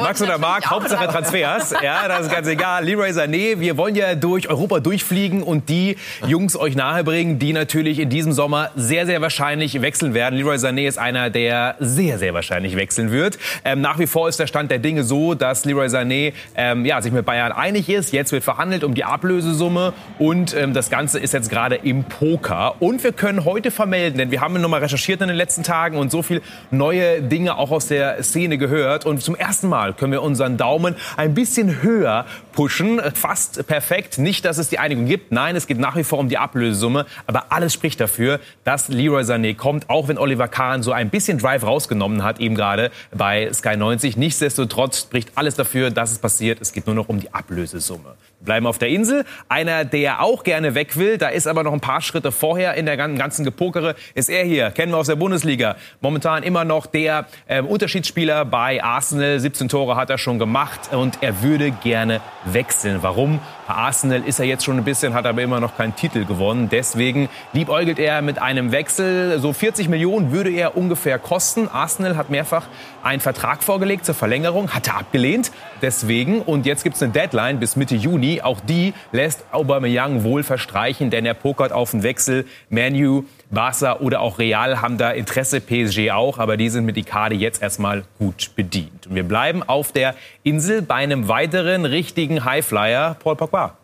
Max 0.00 0.22
oder 0.22 0.38
Marc, 0.38 0.70
Hauptsache 0.70 1.08
Transfers. 1.08 1.74
Ja, 1.82 2.08
das 2.08 2.26
ist 2.26 2.32
ganz 2.32 2.46
egal. 2.48 2.84
Leroy 2.84 3.10
Sané, 3.10 3.60
wir 3.60 3.76
wollen 3.76 3.94
ja 3.94 4.14
durch 4.14 4.48
Europa 4.48 4.80
durchfliegen 4.80 5.42
und 5.42 5.68
die 5.68 5.96
Jungs 6.26 6.56
euch 6.56 6.74
nahebringen, 6.74 7.38
die 7.38 7.52
natürlich 7.52 7.98
in 7.98 8.10
diesem 8.10 8.32
Sommer 8.32 8.70
sehr, 8.74 9.06
sehr 9.06 9.20
wahrscheinlich 9.20 9.80
wechseln 9.80 10.12
werden. 10.12 10.36
Leroy 10.36 10.56
Sané 10.56 10.88
ist 10.88 10.98
einer, 10.98 11.30
der 11.30 11.76
sehr, 11.78 12.18
sehr 12.18 12.34
wahrscheinlich 12.34 12.76
wechseln 12.76 13.12
wird. 13.12 13.38
Ähm, 13.64 13.80
nach 13.80 13.98
wie 13.98 14.06
vor 14.06 14.28
ist 14.28 14.40
der 14.40 14.46
Stand 14.46 14.70
der 14.70 14.78
Dinge 14.78 15.04
so, 15.04 15.34
dass 15.34 15.64
Leroy 15.64 15.86
Sané 15.86 16.32
ähm, 16.56 16.84
ja, 16.84 17.00
sich 17.00 17.12
mit 17.12 17.24
Bayern 17.24 17.52
einig 17.52 17.88
ist. 17.88 18.12
Jetzt 18.12 18.32
wird 18.32 18.44
verhandelt 18.44 18.84
um 18.84 18.94
die 18.94 19.04
Ablösesumme 19.04 19.92
und 20.18 20.54
ähm, 20.54 20.74
das 20.74 20.90
Ganze 20.90 21.18
ist 21.18 21.32
jetzt 21.32 21.50
gerade 21.50 21.76
im 21.76 22.04
Poker. 22.04 22.74
Und 22.80 23.04
wir 23.04 23.12
können 23.12 23.44
heute 23.44 23.70
vermelden, 23.70 24.18
denn 24.18 24.30
wir 24.30 24.40
haben 24.40 24.60
nochmal 24.60 24.80
recherchiert 24.80 25.20
in 25.20 25.28
den 25.28 25.36
letzten 25.36 25.62
Tagen 25.62 25.96
und 25.96 26.10
so 26.10 26.22
viel 26.22 26.42
neue 26.70 27.22
Dinge 27.22 27.56
auch 27.56 27.70
aus 27.70 27.86
der 27.86 28.22
Szene 28.22 28.58
gehört. 28.58 29.06
Und 29.06 29.22
zum 29.22 29.36
ersten 29.36 29.47
Mal 29.62 29.94
können 29.94 30.12
wir 30.12 30.22
unseren 30.22 30.56
Daumen 30.56 30.94
ein 31.16 31.34
bisschen 31.34 31.82
höher 31.82 32.26
pushen. 32.58 33.00
Fast 33.14 33.68
perfekt. 33.68 34.18
Nicht, 34.18 34.44
dass 34.44 34.58
es 34.58 34.68
die 34.68 34.80
Einigung 34.80 35.06
gibt. 35.06 35.30
Nein, 35.30 35.54
es 35.54 35.68
geht 35.68 35.78
nach 35.78 35.94
wie 35.94 36.02
vor 36.02 36.18
um 36.18 36.28
die 36.28 36.38
Ablösesumme. 36.38 37.06
Aber 37.28 37.52
alles 37.52 37.72
spricht 37.72 38.00
dafür, 38.00 38.40
dass 38.64 38.88
Leroy 38.88 39.22
Sané 39.22 39.54
kommt, 39.54 39.88
auch 39.88 40.08
wenn 40.08 40.18
Oliver 40.18 40.48
Kahn 40.48 40.82
so 40.82 40.90
ein 40.90 41.08
bisschen 41.08 41.38
Drive 41.38 41.62
rausgenommen 41.62 42.24
hat, 42.24 42.40
eben 42.40 42.56
gerade 42.56 42.90
bei 43.14 43.48
Sky 43.52 43.76
90. 43.76 44.16
Nichtsdestotrotz 44.16 45.02
spricht 45.02 45.30
alles 45.36 45.54
dafür, 45.54 45.92
dass 45.92 46.10
es 46.10 46.18
passiert. 46.18 46.60
Es 46.60 46.72
geht 46.72 46.86
nur 46.86 46.96
noch 46.96 47.08
um 47.08 47.20
die 47.20 47.32
Ablösesumme. 47.32 48.16
Wir 48.40 48.44
bleiben 48.44 48.66
auf 48.66 48.78
der 48.78 48.88
Insel. 48.88 49.24
Einer, 49.48 49.84
der 49.84 50.20
auch 50.20 50.42
gerne 50.42 50.74
weg 50.74 50.96
will, 50.96 51.16
da 51.16 51.28
ist 51.28 51.46
aber 51.46 51.62
noch 51.62 51.72
ein 51.72 51.80
paar 51.80 52.00
Schritte 52.00 52.32
vorher 52.32 52.74
in 52.74 52.86
der 52.86 52.96
ganzen 52.96 53.44
Gepokere, 53.44 53.94
ist 54.14 54.28
er 54.28 54.44
hier. 54.44 54.72
Kennen 54.72 54.90
wir 54.90 54.98
aus 54.98 55.06
der 55.06 55.16
Bundesliga. 55.16 55.76
Momentan 56.00 56.42
immer 56.42 56.64
noch 56.64 56.86
der 56.86 57.26
äh, 57.46 57.62
Unterschiedsspieler 57.62 58.44
bei 58.44 58.82
Arsenal. 58.82 59.38
17 59.38 59.68
Tore 59.68 59.94
hat 59.94 60.10
er 60.10 60.18
schon 60.18 60.40
gemacht 60.40 60.92
und 60.92 61.18
er 61.20 61.42
würde 61.42 61.70
gerne 61.70 62.20
wechseln. 62.54 62.98
Warum? 63.02 63.40
Bei 63.66 63.74
Arsenal 63.74 64.22
ist 64.24 64.38
er 64.38 64.46
jetzt 64.46 64.64
schon 64.64 64.76
ein 64.78 64.84
bisschen, 64.84 65.14
hat 65.14 65.26
aber 65.26 65.42
immer 65.42 65.60
noch 65.60 65.76
keinen 65.76 65.94
Titel 65.94 66.24
gewonnen. 66.24 66.68
Deswegen 66.70 67.28
liebäugelt 67.52 67.98
er 67.98 68.22
mit 68.22 68.40
einem 68.40 68.72
Wechsel. 68.72 69.38
So 69.40 69.52
40 69.52 69.88
Millionen 69.88 70.32
würde 70.32 70.50
er 70.50 70.76
ungefähr 70.76 71.18
kosten. 71.18 71.68
Arsenal 71.68 72.16
hat 72.16 72.30
mehrfach 72.30 72.66
einen 73.02 73.20
Vertrag 73.20 73.62
vorgelegt 73.62 74.04
zur 74.04 74.14
Verlängerung, 74.14 74.70
hat 74.70 74.88
er 74.88 74.98
abgelehnt. 74.98 75.52
Deswegen, 75.82 76.40
und 76.42 76.66
jetzt 76.66 76.84
gibt 76.84 76.96
es 76.96 77.02
eine 77.02 77.12
Deadline 77.12 77.60
bis 77.60 77.76
Mitte 77.76 77.94
Juni. 77.94 78.40
Auch 78.42 78.60
die 78.60 78.94
lässt 79.12 79.44
Aubameyang 79.52 80.24
wohl 80.24 80.42
verstreichen, 80.42 81.10
denn 81.10 81.26
er 81.26 81.34
pokert 81.34 81.72
auf 81.72 81.92
den 81.92 82.02
Wechsel. 82.02 82.46
Manu 82.70 83.24
Barca 83.50 83.98
oder 83.98 84.20
auch 84.20 84.38
Real 84.38 84.80
haben 84.82 84.98
da 84.98 85.10
Interesse, 85.10 85.60
PSG 85.60 86.10
auch, 86.10 86.38
aber 86.38 86.56
die 86.56 86.68
sind 86.68 86.84
mit 86.84 86.96
Icardi 86.96 87.36
jetzt 87.36 87.62
erstmal 87.62 88.04
gut 88.18 88.50
bedient. 88.56 89.06
Und 89.06 89.14
wir 89.14 89.24
bleiben 89.24 89.62
auf 89.62 89.92
der 89.92 90.14
Insel 90.42 90.82
bei 90.82 90.96
einem 90.96 91.28
weiteren 91.28 91.84
richtigen 91.84 92.44
Highflyer, 92.44 93.16
Paul 93.22 93.36
Pogba. 93.36 93.76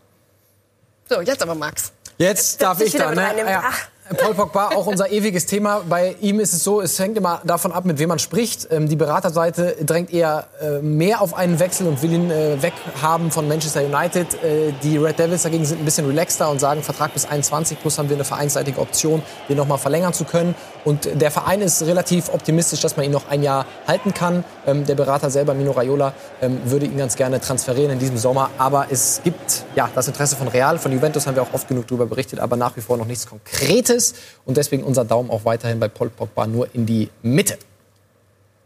So, 1.09 1.21
jetzt 1.21 1.43
aber 1.43 1.55
Max. 1.55 1.93
Jetzt, 2.19 2.53
jetzt 2.53 2.63
darf 2.63 2.81
ich 2.81 2.93
da, 2.93 3.15
ne? 3.15 3.35
Ja. 3.47 3.63
Paul 4.11 4.35
Pogba, 4.35 4.69
auch 4.75 4.87
unser 4.87 5.11
ewiges 5.11 5.47
Thema. 5.47 5.81
Bei 5.89 6.15
ihm 6.21 6.39
ist 6.39 6.53
es 6.53 6.63
so, 6.63 6.83
es 6.83 6.99
hängt 6.99 7.17
immer 7.17 7.41
davon 7.45 7.73
ab, 7.73 7.87
mit 7.87 7.99
wem 7.99 8.11
man 8.11 8.19
spricht. 8.19 8.69
Ähm, 8.71 8.87
die 8.87 8.97
Beraterseite 8.97 9.77
drängt 9.83 10.13
eher 10.13 10.47
äh, 10.61 10.81
mehr 10.81 11.23
auf 11.23 11.33
einen 11.33 11.59
Wechsel 11.59 11.87
und 11.87 12.03
will 12.03 12.13
ihn 12.13 12.31
äh, 12.31 12.61
weghaben 12.61 13.31
von 13.31 13.49
Manchester 13.49 13.83
United. 13.83 14.35
Äh, 14.45 14.73
die 14.83 14.99
Red 14.99 15.19
Devils 15.19 15.45
dagegen 15.45 15.65
sind 15.65 15.81
ein 15.81 15.87
bisschen 15.87 16.07
relaxter 16.07 16.51
und 16.51 16.59
sagen, 16.61 16.83
Vertrag 16.83 17.15
bis 17.15 17.25
21 17.25 17.81
plus 17.81 17.97
haben 17.97 18.11
wir 18.11 18.17
eine 18.17 18.25
vereinsseitige 18.25 18.79
Option, 18.79 19.23
den 19.49 19.57
noch 19.57 19.67
mal 19.67 19.79
verlängern 19.79 20.13
zu 20.13 20.25
können. 20.25 20.55
Und 20.85 21.09
der 21.21 21.31
Verein 21.31 21.61
ist 21.63 21.83
relativ 21.83 22.29
optimistisch, 22.29 22.81
dass 22.81 22.97
man 22.97 23.07
ihn 23.07 23.13
noch 23.13 23.29
ein 23.29 23.43
Jahr 23.43 23.67
halten 23.87 24.13
kann. 24.13 24.45
Ähm, 24.67 24.85
der 24.85 24.95
Berater 24.95 25.31
selber, 25.31 25.55
Mino 25.55 25.73
Raiola, 25.73 26.13
ähm, 26.43 26.61
würde 26.65 26.87
ihn 26.87 26.97
ganz 26.97 27.17
gerne 27.17 27.41
transferieren 27.41 27.93
in 27.93 27.99
diesem 27.99 28.19
Sommer. 28.19 28.51
Aber 28.59 28.87
es 28.91 29.21
gibt 29.25 29.65
ja 29.75 29.89
das 29.95 30.09
Interesse 30.09 30.37
von 30.37 30.49
Real, 30.49 30.79
von 30.79 30.93
Juventus 30.93 31.27
haben 31.27 31.37
wir 31.37 31.43
auch 31.43 31.55
oft 31.55 31.69
genug 31.69 31.87
darüber 31.87 32.07
berichtet, 32.07 32.39
aber 32.39 32.57
nach 32.57 32.77
wie 32.77 32.81
vor 32.81 32.97
noch 32.97 33.07
nichts 33.07 33.27
Konkretes. 33.27 34.15
Und 34.45 34.57
deswegen 34.57 34.85
unser 34.85 35.05
Daumen 35.05 35.31
auch 35.31 35.45
weiterhin 35.45 35.81
bei 35.81 35.89
Paul 35.89 36.11
Pogba 36.11 36.47
nur 36.47 36.69
in 36.75 36.87
die 36.87 37.11
Mitte. 37.23 37.59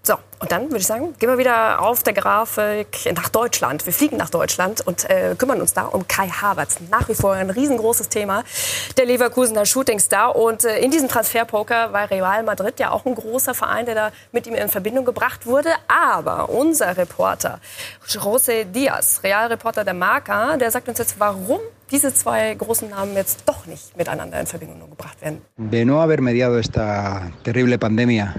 So, 0.02 0.14
und 0.38 0.52
dann 0.52 0.66
würde 0.66 0.78
ich 0.78 0.86
sagen, 0.86 1.14
gehen 1.18 1.28
wir 1.28 1.38
wieder 1.38 1.82
auf 1.82 2.02
der 2.02 2.12
Grafik 2.14 3.12
nach 3.14 3.28
Deutschland. 3.28 3.84
Wir 3.84 3.92
fliegen 3.92 4.16
nach 4.16 4.30
Deutschland 4.30 4.86
und 4.86 5.08
äh, 5.10 5.34
kümmern 5.36 5.60
uns 5.60 5.74
da 5.74 5.82
um 5.82 6.06
Kai 6.06 6.28
Havertz. 6.28 6.78
Nach 6.90 7.08
wie 7.08 7.14
vor 7.14 7.32
ein 7.32 7.50
riesengroßes 7.50 8.08
Thema. 8.08 8.44
Der 8.96 9.04
Leverkusener 9.04 9.66
Shootingstar. 9.66 10.36
Und 10.36 10.64
äh, 10.64 10.78
in 10.78 10.90
diesem 10.90 11.08
Transferpoker 11.08 11.92
war 11.92 12.10
Real 12.10 12.42
Madrid 12.44 12.78
ja 12.78 12.90
auch 12.90 13.04
ein 13.04 13.14
großer 13.14 13.52
Verein, 13.54 13.84
der 13.84 13.94
da 13.94 14.12
mit 14.32 14.46
ihm 14.46 14.54
in 14.54 14.68
Verbindung 14.68 15.04
gebracht 15.04 15.46
wurde. 15.46 15.70
Aber 15.88 16.48
unser 16.48 16.96
Reporter, 16.96 17.60
José 18.06 18.64
Diaz, 18.64 19.20
Realreporter 19.22 19.84
der 19.84 19.94
Marca, 19.94 20.56
der 20.56 20.70
sagt 20.70 20.88
uns 20.88 20.98
jetzt, 20.98 21.18
warum 21.18 21.60
diese 21.90 22.14
zwei 22.14 22.54
großen 22.54 22.88
Namen 22.88 23.14
jetzt 23.14 23.42
doch 23.46 23.66
nicht 23.66 23.96
miteinander 23.96 24.38
in 24.40 24.46
Verbindung 24.46 24.90
gebracht 24.90 25.20
werden. 25.20 25.42
De 25.56 25.84
no 25.84 26.00
haber 26.00 26.20
mediado 26.20 26.58
esta 26.58 27.22
terrible 27.42 27.78
pandemia 27.78 28.34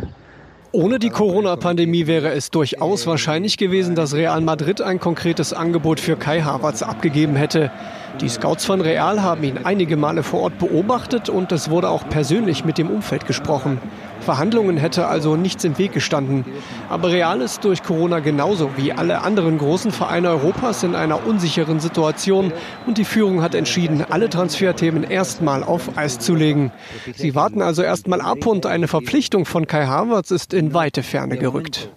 ohne 0.72 1.00
die 1.00 1.10
Corona-Pandemie 1.10 2.06
wäre 2.06 2.30
es 2.30 2.52
durchaus 2.52 3.08
wahrscheinlich 3.08 3.58
gewesen, 3.58 3.96
dass 3.96 4.14
Real 4.14 4.42
Madrid 4.42 4.82
ein 4.82 5.00
konkretes 5.00 5.52
Angebot 5.52 6.00
für 6.00 6.16
Kai 6.16 6.42
Havertz 6.42 6.84
abgegeben 6.84 7.36
hätte. 7.36 7.72
Die 8.22 8.30
Scouts 8.30 8.66
von 8.66 8.82
Real 8.82 9.24
haben 9.24 9.44
ihn 9.44 9.60
einige 9.64 9.98
Male 9.98 10.22
vor 10.22 10.42
Ort 10.42 10.60
beobachtet 10.60 11.30
und 11.30 11.52
es 11.52 11.70
wurde 11.70 11.90
auch 11.90 12.08
persönlich 12.10 12.66
mit 12.66 12.78
dem 12.78 12.90
Umfeld 12.90 13.26
gesprochen. 13.26 13.80
Verhandlungen 14.30 14.78
hätte 14.78 15.08
also 15.08 15.36
nichts 15.36 15.64
im 15.64 15.80
Weg 15.80 15.92
gestanden. 15.92 16.46
Aber 16.88 17.10
Real 17.12 17.42
ist 17.42 17.64
durch 17.64 17.82
Corona 17.82 18.20
genauso 18.20 18.78
wie 18.78 18.92
alle 18.92 19.24
anderen 19.24 19.58
großen 19.58 19.92
Vereine 19.92 20.30
Europas 20.30 20.84
in 20.84 20.94
einer 20.94 21.26
unsicheren 21.26 21.80
Situation 21.80 22.54
und 22.86 23.00
die 23.00 23.06
Führung 23.06 23.42
hat 23.42 23.56
entschieden, 23.56 24.06
alle 24.08 24.30
Transferthemen 24.30 25.04
erstmal 25.04 25.64
auf 25.64 25.98
Eis 25.98 26.20
zu 26.20 26.36
legen. 26.36 26.72
Sie 27.16 27.34
warten 27.34 27.64
also 27.64 27.82
erstmal 27.82 28.22
ab 28.22 28.46
und 28.46 28.68
eine 28.68 28.88
Verpflichtung 28.88 29.46
von 29.46 29.66
Kai 29.66 29.88
Havertz 29.88 30.30
ist 30.30 30.54
in 30.54 30.76
weite 30.76 31.02
Ferne 31.02 31.36
gerückt. 31.36 31.90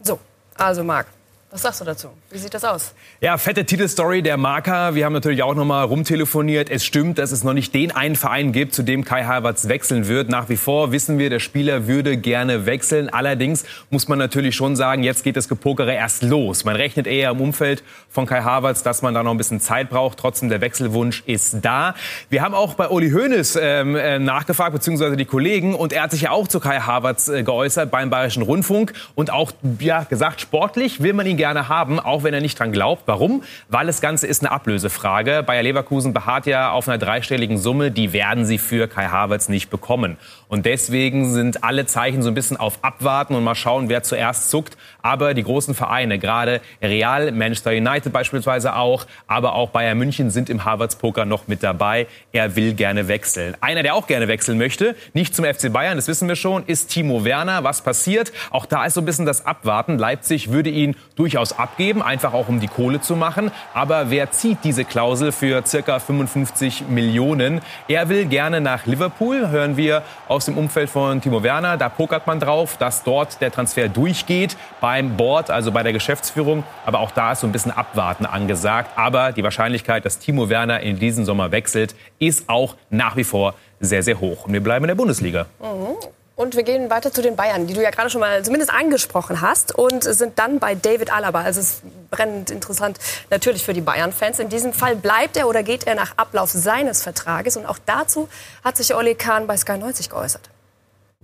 So, 0.00 0.18
also 0.56 0.82
Marc, 0.82 1.08
was 1.48 1.62
sagst 1.62 1.80
du 1.80 1.84
dazu? 1.84 2.08
Wie 2.30 2.38
sieht 2.38 2.52
das 2.54 2.64
aus? 2.64 2.92
Ja, 3.20 3.38
fette 3.38 3.64
Titelstory 3.64 4.20
der 4.20 4.36
Marker. 4.36 4.96
Wir 4.96 5.04
haben 5.04 5.12
natürlich 5.12 5.44
auch 5.44 5.54
noch 5.54 5.64
mal 5.64 5.84
rumtelefoniert. 5.84 6.68
Es 6.68 6.84
stimmt, 6.84 7.18
dass 7.18 7.30
es 7.30 7.44
noch 7.44 7.52
nicht 7.52 7.72
den 7.72 7.92
einen 7.92 8.16
Verein 8.16 8.50
gibt, 8.50 8.74
zu 8.74 8.82
dem 8.82 9.04
Kai 9.04 9.24
Havertz 9.24 9.68
wechseln 9.68 10.08
wird. 10.08 10.28
Nach 10.28 10.48
wie 10.48 10.56
vor 10.56 10.90
wissen 10.90 11.18
wir, 11.18 11.30
der 11.30 11.38
Spieler 11.38 11.86
würde 11.86 12.16
gerne 12.16 12.66
wechseln. 12.66 13.10
Allerdings 13.10 13.64
muss 13.90 14.08
man 14.08 14.18
natürlich 14.18 14.56
schon 14.56 14.74
sagen, 14.74 15.04
jetzt 15.04 15.22
geht 15.22 15.36
das 15.36 15.48
Gepokere 15.48 15.94
erst 15.94 16.24
los. 16.24 16.64
Man 16.64 16.74
rechnet 16.74 17.06
eher 17.06 17.30
im 17.30 17.40
Umfeld 17.40 17.84
von 18.10 18.26
Kai 18.26 18.42
Havertz, 18.42 18.82
dass 18.82 19.02
man 19.02 19.14
da 19.14 19.22
noch 19.22 19.30
ein 19.30 19.38
bisschen 19.38 19.60
Zeit 19.60 19.88
braucht. 19.88 20.18
Trotzdem, 20.18 20.48
der 20.48 20.60
Wechselwunsch 20.60 21.22
ist 21.26 21.58
da. 21.62 21.94
Wir 22.28 22.42
haben 22.42 22.54
auch 22.54 22.74
bei 22.74 22.88
Uli 22.88 23.12
Hoeneß 23.12 23.56
ähm, 23.62 23.94
äh, 23.94 24.18
nachgefragt, 24.18 24.72
beziehungsweise 24.72 25.16
die 25.16 25.24
Kollegen. 25.24 25.76
Und 25.76 25.92
er 25.92 26.02
hat 26.02 26.10
sich 26.10 26.22
ja 26.22 26.32
auch 26.32 26.48
zu 26.48 26.58
Kai 26.58 26.80
Havertz 26.80 27.28
äh, 27.28 27.44
geäußert 27.44 27.92
beim 27.92 28.10
Bayerischen 28.10 28.42
Rundfunk. 28.42 28.94
Und 29.14 29.30
auch 29.30 29.52
ja, 29.78 30.02
gesagt, 30.02 30.40
sportlich 30.40 31.00
will 31.02 31.12
man 31.12 31.24
ihn 31.26 31.35
ihn 31.36 31.38
gerne 31.38 31.68
haben, 31.68 32.00
auch 32.00 32.22
wenn 32.22 32.34
er 32.34 32.40
nicht 32.40 32.58
dran 32.58 32.72
glaubt. 32.72 33.02
Warum? 33.06 33.42
Weil 33.68 33.86
das 33.86 34.00
Ganze 34.00 34.26
ist 34.26 34.42
eine 34.42 34.50
Ablösefrage. 34.50 35.42
Bayer 35.46 35.62
Leverkusen 35.62 36.12
beharrt 36.14 36.46
ja 36.46 36.70
auf 36.70 36.88
einer 36.88 36.98
dreistelligen 36.98 37.58
Summe. 37.58 37.90
Die 37.90 38.12
werden 38.12 38.46
sie 38.46 38.58
für 38.58 38.88
Kai 38.88 39.06
Havertz 39.06 39.48
nicht 39.48 39.70
bekommen. 39.70 40.16
Und 40.48 40.64
deswegen 40.64 41.32
sind 41.32 41.64
alle 41.64 41.86
Zeichen 41.86 42.22
so 42.22 42.28
ein 42.28 42.34
bisschen 42.34 42.56
auf 42.56 42.78
Abwarten 42.82 43.34
und 43.34 43.44
mal 43.44 43.54
schauen, 43.54 43.88
wer 43.88 44.02
zuerst 44.02 44.50
zuckt. 44.50 44.76
Aber 45.02 45.34
die 45.34 45.42
großen 45.42 45.74
Vereine, 45.74 46.18
gerade 46.18 46.60
Real, 46.80 47.32
Manchester 47.32 47.70
United 47.72 48.12
beispielsweise 48.12 48.76
auch, 48.76 49.06
aber 49.26 49.54
auch 49.54 49.70
Bayern 49.70 49.98
München 49.98 50.30
sind 50.30 50.48
im 50.48 50.64
Harvards-Poker 50.64 51.24
noch 51.24 51.48
mit 51.48 51.62
dabei. 51.62 52.06
Er 52.32 52.56
will 52.56 52.74
gerne 52.74 53.08
wechseln. 53.08 53.56
Einer, 53.60 53.82
der 53.82 53.94
auch 53.94 54.06
gerne 54.06 54.28
wechseln 54.28 54.56
möchte, 54.58 54.96
nicht 55.12 55.34
zum 55.34 55.44
FC 55.44 55.72
Bayern, 55.72 55.96
das 55.96 56.08
wissen 56.08 56.28
wir 56.28 56.36
schon, 56.36 56.64
ist 56.66 56.90
Timo 56.90 57.24
Werner. 57.24 57.64
Was 57.64 57.82
passiert? 57.82 58.32
Auch 58.50 58.66
da 58.66 58.84
ist 58.84 58.94
so 58.94 59.00
ein 59.00 59.04
bisschen 59.04 59.26
das 59.26 59.44
Abwarten. 59.46 59.98
Leipzig 59.98 60.50
würde 60.50 60.70
ihn 60.70 60.96
durchaus 61.26 61.58
abgeben, 61.58 62.02
einfach 62.02 62.32
auch 62.34 62.46
um 62.46 62.60
die 62.60 62.68
Kohle 62.68 63.00
zu 63.00 63.16
machen. 63.16 63.50
Aber 63.74 64.10
wer 64.10 64.30
zieht 64.30 64.58
diese 64.62 64.84
Klausel 64.84 65.32
für 65.32 65.66
circa 65.66 65.98
55 65.98 66.84
Millionen? 66.88 67.62
Er 67.88 68.08
will 68.08 68.26
gerne 68.26 68.60
nach 68.60 68.86
Liverpool, 68.86 69.48
hören 69.48 69.76
wir 69.76 70.02
aus 70.28 70.44
dem 70.44 70.56
Umfeld 70.56 70.88
von 70.88 71.20
Timo 71.20 71.42
Werner. 71.42 71.76
Da 71.78 71.88
pokert 71.88 72.28
man 72.28 72.38
drauf, 72.38 72.76
dass 72.76 73.02
dort 73.02 73.40
der 73.40 73.50
Transfer 73.50 73.88
durchgeht 73.88 74.56
beim 74.80 75.16
Board, 75.16 75.50
also 75.50 75.72
bei 75.72 75.82
der 75.82 75.92
Geschäftsführung. 75.92 76.62
Aber 76.84 77.00
auch 77.00 77.10
da 77.10 77.32
ist 77.32 77.40
so 77.40 77.48
ein 77.48 77.52
bisschen 77.52 77.72
Abwarten 77.72 78.24
angesagt. 78.24 78.96
Aber 78.96 79.32
die 79.32 79.42
Wahrscheinlichkeit, 79.42 80.04
dass 80.04 80.20
Timo 80.20 80.48
Werner 80.48 80.78
in 80.78 81.00
diesem 81.00 81.24
Sommer 81.24 81.50
wechselt, 81.50 81.96
ist 82.20 82.48
auch 82.48 82.76
nach 82.88 83.16
wie 83.16 83.24
vor 83.24 83.54
sehr, 83.80 84.04
sehr 84.04 84.20
hoch. 84.20 84.44
Und 84.44 84.52
wir 84.52 84.62
bleiben 84.62 84.84
in 84.84 84.88
der 84.88 84.94
Bundesliga. 84.94 85.46
Mhm. 85.60 85.96
Und 86.36 86.54
wir 86.54 86.64
gehen 86.64 86.90
weiter 86.90 87.10
zu 87.10 87.22
den 87.22 87.34
Bayern, 87.34 87.66
die 87.66 87.72
du 87.72 87.82
ja 87.82 87.88
gerade 87.88 88.10
schon 88.10 88.20
mal 88.20 88.44
zumindest 88.44 88.70
angesprochen 88.70 89.40
hast 89.40 89.74
und 89.74 90.04
sind 90.04 90.38
dann 90.38 90.58
bei 90.58 90.74
David 90.74 91.10
Alaba. 91.10 91.40
Also 91.40 91.60
es 91.60 91.66
ist 91.66 91.82
brennend 92.10 92.50
interessant 92.50 92.98
natürlich 93.30 93.64
für 93.64 93.72
die 93.72 93.80
Bayern-Fans. 93.80 94.38
In 94.38 94.50
diesem 94.50 94.74
Fall 94.74 94.96
bleibt 94.96 95.38
er 95.38 95.48
oder 95.48 95.62
geht 95.62 95.86
er 95.86 95.94
nach 95.94 96.12
Ablauf 96.18 96.50
seines 96.50 97.02
Vertrages. 97.02 97.56
Und 97.56 97.64
auch 97.64 97.78
dazu 97.86 98.28
hat 98.62 98.76
sich 98.76 98.94
Oli 98.94 99.14
Kahn 99.14 99.46
bei 99.46 99.56
Sky 99.56 99.78
90 99.78 100.10
geäußert. 100.10 100.42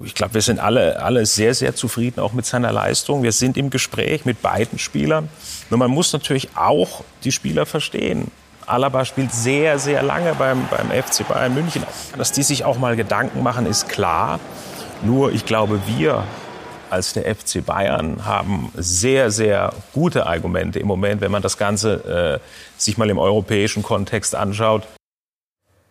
Ich 0.02 0.14
glaube, 0.14 0.32
wir 0.32 0.40
sind 0.40 0.58
alle, 0.58 1.02
alle 1.02 1.26
sehr, 1.26 1.52
sehr 1.52 1.74
zufrieden 1.74 2.18
auch 2.18 2.32
mit 2.32 2.46
seiner 2.46 2.72
Leistung. 2.72 3.22
Wir 3.22 3.32
sind 3.32 3.58
im 3.58 3.68
Gespräch 3.68 4.24
mit 4.24 4.40
beiden 4.40 4.78
Spielern. 4.78 5.28
Nur 5.68 5.78
man 5.78 5.90
muss 5.90 6.14
natürlich 6.14 6.56
auch 6.56 7.04
die 7.24 7.32
Spieler 7.32 7.66
verstehen. 7.66 8.30
Alaba 8.64 9.04
spielt 9.04 9.32
sehr, 9.32 9.78
sehr 9.78 10.02
lange 10.02 10.34
beim, 10.34 10.66
beim 10.70 10.90
FC 10.90 11.28
Bayern 11.28 11.52
München. 11.52 11.82
Dass 12.16 12.32
die 12.32 12.42
sich 12.42 12.64
auch 12.64 12.78
mal 12.78 12.96
Gedanken 12.96 13.42
machen, 13.42 13.66
ist 13.66 13.90
klar. 13.90 14.40
Nur 15.04 15.32
ich 15.32 15.44
glaube, 15.44 15.80
wir 15.86 16.24
als 16.88 17.14
der 17.14 17.34
FC 17.34 17.64
Bayern 17.64 18.24
haben 18.24 18.70
sehr, 18.76 19.30
sehr 19.30 19.72
gute 19.92 20.26
Argumente 20.26 20.78
im 20.78 20.86
Moment, 20.86 21.20
wenn 21.20 21.32
man 21.32 21.42
das 21.42 21.56
Ganze 21.56 22.40
äh, 22.40 22.80
sich 22.80 22.98
mal 22.98 23.10
im 23.10 23.18
europäischen 23.18 23.82
Kontext 23.82 24.34
anschaut. 24.34 24.86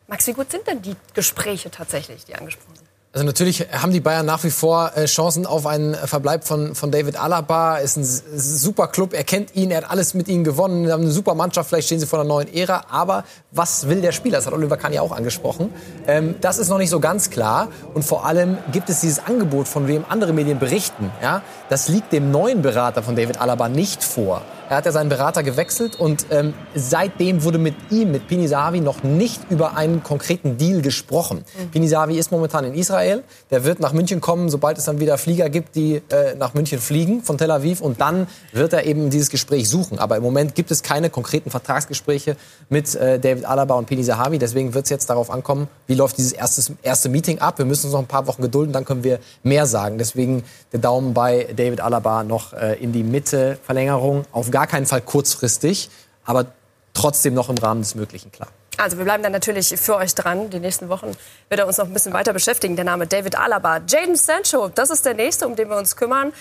Max, 0.08 0.28
wie 0.28 0.34
gut 0.34 0.52
sind 0.52 0.68
denn 0.68 0.82
die 0.82 0.96
Gespräche 1.14 1.72
tatsächlich, 1.72 2.26
die 2.26 2.36
angesprochen 2.36 2.76
sind? 2.76 2.91
Also 3.14 3.26
natürlich 3.26 3.68
haben 3.74 3.92
die 3.92 4.00
Bayern 4.00 4.26
nach 4.26 4.42
wie 4.46 4.52
vor 4.52 4.94
äh, 4.96 5.04
Chancen 5.04 5.46
auf 5.46 5.68
einen 5.68 5.96
Verbleib 5.96 6.46
von, 6.46 6.76
von 6.76 6.92
David 6.92 7.22
Alaba. 7.22 7.76
Ist 7.76 7.98
ein 7.98 8.06
super 8.06 8.88
Club, 8.88 9.14
er 9.14 9.26
kennt 9.26 9.54
ihn, 9.54 9.70
er 9.70 9.80
hat 9.80 9.92
alles 9.92 10.14
mit 10.14 10.30
ihnen 10.30 10.46
gewonnen, 10.46 10.90
haben 10.90 11.04
eine 11.04 11.12
super 11.12 11.36
Mannschaft, 11.36 11.68
vielleicht 11.68 11.88
stehen 11.88 12.00
sie 12.00 12.06
vor 12.06 12.20
einer 12.20 12.30
neuen 12.30 12.54
Ära. 12.54 12.86
Aber 12.90 13.26
was 13.52 13.90
will 13.90 14.00
der 14.00 14.14
Spieler? 14.14 14.38
Das 14.38 14.48
hat 14.48 14.54
Oliver 14.54 14.78
Kahn 14.78 14.94
ja 14.94 15.02
auch 15.02 15.12
angesprochen. 15.12 15.74
Ähm, 16.08 16.36
das 16.40 16.58
ist 16.58 16.70
noch 16.70 16.78
nicht 16.78 16.90
so 16.90 17.02
ganz 17.02 17.30
klar. 17.30 17.68
Und 17.94 18.04
vor 18.04 18.26
allem 18.26 18.58
gibt 18.72 18.90
es 18.90 19.02
dieses 19.02 19.20
Angebot, 19.20 19.68
von 19.68 19.88
dem 19.88 20.06
andere 20.08 20.32
Medien 20.32 20.60
berichten. 20.60 21.12
Ja? 21.22 21.42
Das 21.68 21.90
liegt 21.90 22.14
dem 22.14 22.32
neuen 22.32 22.62
Berater 22.62 23.04
von 23.04 23.18
David 23.18 23.42
Alaba 23.42 23.68
nicht 23.68 24.06
vor. 24.06 24.42
Er 24.72 24.78
hat 24.78 24.86
ja 24.86 24.94
seinen 24.94 25.10
Berater 25.10 25.44
gewechselt 25.44 26.00
und 26.00 26.28
ähm, 26.30 26.54
seitdem 26.74 27.44
wurde 27.44 27.58
mit 27.58 27.76
ihm, 27.90 28.14
mit 28.14 28.30
Pini 28.30 28.48
Sahavi, 28.48 28.80
noch 28.80 29.04
nicht 29.04 29.42
über 29.50 29.76
einen 29.76 30.02
konkreten 30.02 30.56
Deal 30.58 30.82
gesprochen. 30.82 31.40
Mhm. 31.40 31.72
Pini 31.72 31.90
Sahavi 31.90 32.18
ist 32.18 32.32
momentan 32.32 32.64
in 32.64 32.74
Israel. 32.74 33.22
Der 33.50 33.66
wird 33.66 33.82
nach 33.82 33.92
München 33.92 34.22
kommen, 34.22 34.50
sobald 34.50 34.78
es 34.78 34.86
dann 34.86 35.02
wieder 35.02 35.18
Flieger 35.18 35.50
gibt, 35.50 35.76
die 35.76 35.96
äh, 36.08 36.36
nach 36.40 36.54
München 36.54 36.80
fliegen 36.80 37.22
von 37.22 37.38
Tel 37.38 37.52
Aviv. 37.52 37.82
Und 37.82 38.00
dann 38.00 38.28
wird 38.54 38.72
er 38.72 38.86
eben 38.86 39.10
dieses 39.10 39.30
Gespräch 39.30 39.68
suchen. 39.68 40.00
Aber 40.00 40.16
im 40.16 40.24
Moment 40.24 40.56
gibt 40.56 40.72
es 40.72 40.84
keine 40.84 41.10
konkreten 41.10 41.50
Vertragsgespräche 41.50 42.38
mit 42.70 42.96
äh, 42.96 43.20
David 43.20 43.44
Alaba 43.44 43.76
und 43.76 43.88
Pini 43.88 44.06
Sahavi. 44.06 44.40
Deswegen 44.40 44.74
wird 44.74 44.86
es 44.86 44.90
jetzt 44.90 45.10
darauf 45.10 45.32
ankommen, 45.32 45.68
wie 45.88 45.96
läuft 45.96 46.18
dieses 46.18 46.32
erste, 46.32 46.78
erste 46.82 47.10
Meeting 47.10 47.40
ab. 47.40 47.58
Wir 47.58 47.66
müssen 47.66 47.88
uns 47.88 47.94
noch 47.94 48.00
ein 48.00 48.08
paar 48.08 48.26
Wochen 48.26 48.42
gedulden, 48.42 48.72
dann 48.72 48.86
können 48.86 49.04
wir 49.04 49.20
mehr 49.44 49.66
sagen. 49.66 49.98
Deswegen 49.98 50.44
der 50.72 50.80
Daumen 50.80 51.14
bei 51.14 51.50
David 51.58 51.82
Alaba 51.82 52.24
noch 52.24 52.54
äh, 52.54 52.76
in 52.76 52.94
die 52.94 53.04
Mitte. 53.04 53.58
Verlängerung 53.66 54.24
auf 54.32 54.50
gar 54.50 54.61
gar 54.62 54.68
keinen 54.68 54.86
Fall 54.86 55.02
kurzfristig, 55.02 55.90
aber 56.24 56.46
trotzdem 56.94 57.34
noch 57.34 57.50
im 57.50 57.58
Rahmen 57.58 57.82
des 57.82 57.96
Möglichen 57.96 58.32
klar. 58.32 58.50
Also 58.78 58.98
wir 59.00 59.06
bleiben 59.06 59.24
dann 59.24 59.32
natürlich 59.32 59.70
für 59.76 59.96
euch 59.96 60.14
dran. 60.14 60.52
Die 60.52 60.60
nächsten 60.60 60.88
Wochen 60.88 61.12
wird 61.50 61.60
er 61.60 61.66
uns 61.66 61.80
noch 61.80 61.88
ein 61.88 61.94
bisschen 61.94 62.14
weiter 62.14 62.32
beschäftigen. 62.32 62.76
Der 62.76 62.86
Name 62.86 63.08
David 63.08 63.40
Alaba. 63.40 63.82
Jaden 63.88 64.16
Sancho, 64.16 64.70
das 64.70 64.92
ist 64.92 65.04
der 65.04 65.16
nächste, 65.16 65.48
um 65.48 65.56
den 65.56 65.68
wir 65.68 65.78
uns 65.78 65.96
kümmern. 65.96 66.32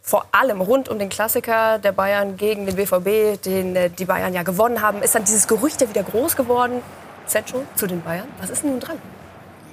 Vor 0.00 0.24
allem 0.32 0.62
rund 0.62 0.88
um 0.88 0.98
den 0.98 1.10
Klassiker 1.10 1.78
der 1.78 1.92
Bayern 1.92 2.38
gegen 2.38 2.64
den 2.64 2.76
BVB, 2.76 3.42
den 3.42 3.76
äh, 3.76 3.90
die 3.90 4.06
Bayern 4.06 4.32
ja 4.32 4.42
gewonnen 4.42 4.80
haben, 4.80 5.02
ist 5.02 5.14
dann 5.14 5.24
dieses 5.24 5.46
Gerücht 5.46 5.82
ja 5.82 5.88
wieder 5.90 6.02
groß 6.02 6.34
geworden. 6.34 6.80
Sancho 7.26 7.62
zu 7.74 7.86
den 7.86 8.00
Bayern. 8.02 8.28
Was 8.40 8.48
ist 8.48 8.62
denn 8.62 8.70
nun 8.70 8.80
dran? 8.80 8.98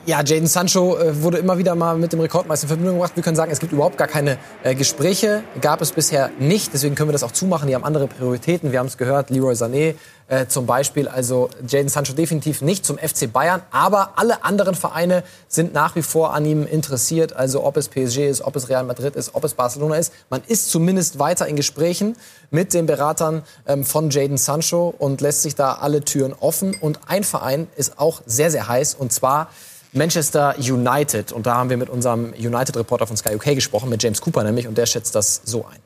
Ja, 0.05 0.21
Jaden 0.21 0.47
Sancho 0.47 0.97
äh, 0.97 1.23
wurde 1.23 1.37
immer 1.37 1.57
wieder 1.57 1.75
mal 1.75 1.95
mit 1.95 2.11
dem 2.11 2.19
Rekordmeister 2.19 2.65
in 2.65 2.67
Verbindung 2.67 2.95
gebracht. 2.95 3.15
Wir 3.15 3.23
können 3.23 3.37
sagen, 3.37 3.53
es 3.53 3.61
gibt 3.61 3.71
überhaupt 3.71 3.97
gar 3.97 4.09
keine 4.09 4.37
äh, 4.61 4.75
Gespräche. 4.75 5.45
Gab 5.61 5.79
es 5.79 5.93
bisher 5.93 6.29
nicht. 6.39 6.73
Deswegen 6.73 6.93
können 6.95 7.07
wir 7.07 7.13
das 7.13 7.23
auch 7.23 7.31
zumachen. 7.31 7.69
Die 7.69 7.75
haben 7.75 7.85
andere 7.85 8.07
Prioritäten. 8.07 8.73
Wir 8.73 8.79
haben 8.79 8.87
es 8.87 8.97
gehört, 8.97 9.29
Leroy 9.29 9.53
Sané 9.53 9.95
äh, 10.27 10.45
zum 10.47 10.65
Beispiel. 10.65 11.07
Also 11.07 11.49
Jaden 11.65 11.87
Sancho 11.87 12.11
definitiv 12.11 12.61
nicht 12.61 12.85
zum 12.85 12.97
FC 12.97 13.31
Bayern. 13.31 13.61
Aber 13.71 14.17
alle 14.17 14.43
anderen 14.43 14.75
Vereine 14.75 15.23
sind 15.47 15.73
nach 15.73 15.95
wie 15.95 16.01
vor 16.01 16.33
an 16.33 16.43
ihm 16.43 16.67
interessiert. 16.67 17.33
Also 17.33 17.63
ob 17.63 17.77
es 17.77 17.87
PSG 17.87 18.27
ist, 18.27 18.41
ob 18.41 18.57
es 18.57 18.67
Real 18.67 18.83
Madrid 18.83 19.15
ist, 19.15 19.35
ob 19.35 19.45
es 19.45 19.53
Barcelona 19.53 19.95
ist. 19.95 20.11
Man 20.29 20.41
ist 20.45 20.69
zumindest 20.69 21.17
weiter 21.17 21.47
in 21.47 21.55
Gesprächen 21.55 22.17
mit 22.51 22.73
den 22.73 22.87
Beratern 22.87 23.43
ähm, 23.67 23.85
von 23.85 24.09
Jaden 24.09 24.35
Sancho 24.35 24.93
und 24.97 25.21
lässt 25.21 25.43
sich 25.43 25.55
da 25.55 25.75
alle 25.75 26.01
Türen 26.01 26.33
offen. 26.37 26.75
Und 26.81 26.99
ein 27.07 27.23
Verein 27.23 27.67
ist 27.77 27.99
auch 27.99 28.21
sehr, 28.25 28.51
sehr 28.51 28.67
heiß. 28.67 28.95
Und 28.95 29.13
zwar 29.13 29.47
Manchester 29.93 30.55
United. 30.57 31.31
Und 31.31 31.45
da 31.45 31.55
haben 31.55 31.69
wir 31.69 31.77
mit 31.77 31.89
unserem 31.89 32.33
United-Reporter 32.33 33.07
von 33.07 33.17
Sky 33.17 33.35
UK 33.35 33.55
gesprochen, 33.55 33.89
mit 33.89 34.01
James 34.03 34.21
Cooper 34.21 34.43
nämlich, 34.43 34.67
und 34.67 34.77
der 34.77 34.85
schätzt 34.85 35.15
das 35.15 35.41
so 35.45 35.65
ein. 35.65 35.79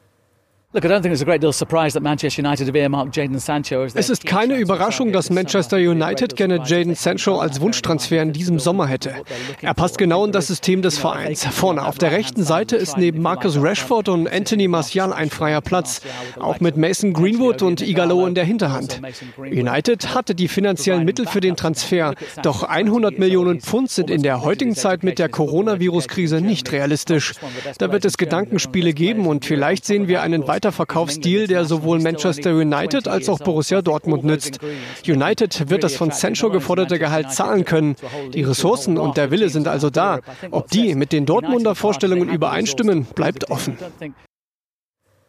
Es 3.96 4.12
ist 4.12 4.28
keine 4.28 4.58
Überraschung, 4.58 5.12
dass 5.12 5.32
Manchester 5.32 5.78
United 5.78 6.36
gerne 6.36 6.62
Jaden 6.64 6.94
Sancho 6.94 7.40
als 7.40 7.60
Wunschtransfer 7.62 8.22
in 8.22 8.32
diesem 8.32 8.60
Sommer 8.60 8.86
hätte. 8.86 9.16
Er 9.62 9.74
passt 9.74 9.98
genau 9.98 10.24
in 10.24 10.32
das 10.32 10.46
System 10.46 10.84
des 10.84 11.00
Vereins. 11.00 11.46
Vorne 11.46 11.84
auf 11.84 11.98
der 11.98 12.12
rechten 12.12 12.44
Seite 12.44 12.76
ist 12.76 12.96
neben 12.96 13.24
Marcus 13.24 13.60
Rashford 13.60 14.08
und 14.10 14.32
Anthony 14.32 14.68
Martial 14.68 15.14
ein 15.14 15.32
freier 15.32 15.62
Platz. 15.62 16.02
Auch 16.40 16.60
mit 16.60 16.78
Mason 16.78 17.12
Greenwood 17.12 17.64
und 17.64 17.82
Igalo 17.82 18.28
in 18.28 18.36
der 18.36 18.46
Hinterhand. 18.46 19.02
United 19.40 20.14
hatte 20.14 20.36
die 20.36 20.48
finanziellen 20.48 21.06
Mittel 21.06 21.26
für 21.26 21.42
den 21.42 21.56
Transfer. 21.56 22.14
Doch 22.44 22.62
100 22.62 23.18
Millionen 23.18 23.62
Pfund 23.62 23.90
sind 23.90 24.12
in 24.12 24.22
der 24.22 24.44
heutigen 24.44 24.76
Zeit 24.76 25.04
mit 25.04 25.18
der 25.18 25.30
Coronavirus-Krise 25.30 26.40
nicht 26.40 26.72
realistisch. 26.72 27.34
Da 27.80 27.92
wird 27.92 28.06
es 28.06 28.18
Gedankenspiele 28.18 28.94
geben 28.94 29.26
und 29.26 29.44
vielleicht 29.44 29.84
sehen 29.84 30.08
wir 30.08 30.22
einen 30.22 30.48
weiteren 30.48 30.67
Weiterverkaufsdeal, 30.68 31.48
der 31.48 31.66
sowohl 31.66 32.02
Manchester 32.02 32.52
United 32.52 33.08
als 33.08 33.30
auch 33.30 33.40
Borussia 33.40 33.82
Dortmund 33.82 34.24
nützt. 34.26 34.60
United 35.08 35.70
wird 35.70 35.84
das 35.84 35.96
von 35.96 36.12
Sancho 36.12 36.50
geforderte 36.50 37.00
Gehalt 37.00 37.32
zahlen 37.32 37.64
können. 37.64 37.96
Die 38.34 38.44
Ressourcen 38.44 38.98
und 38.98 39.16
der 39.16 39.32
Wille 39.32 39.50
sind 39.50 39.68
also 39.68 39.90
da. 39.90 40.20
Ob 40.52 40.70
die 40.70 40.96
mit 40.96 41.14
den 41.14 41.26
Dortmunder 41.26 41.74
Vorstellungen 41.74 42.28
übereinstimmen, 42.30 43.06
bleibt 43.06 43.50
offen. 43.50 43.78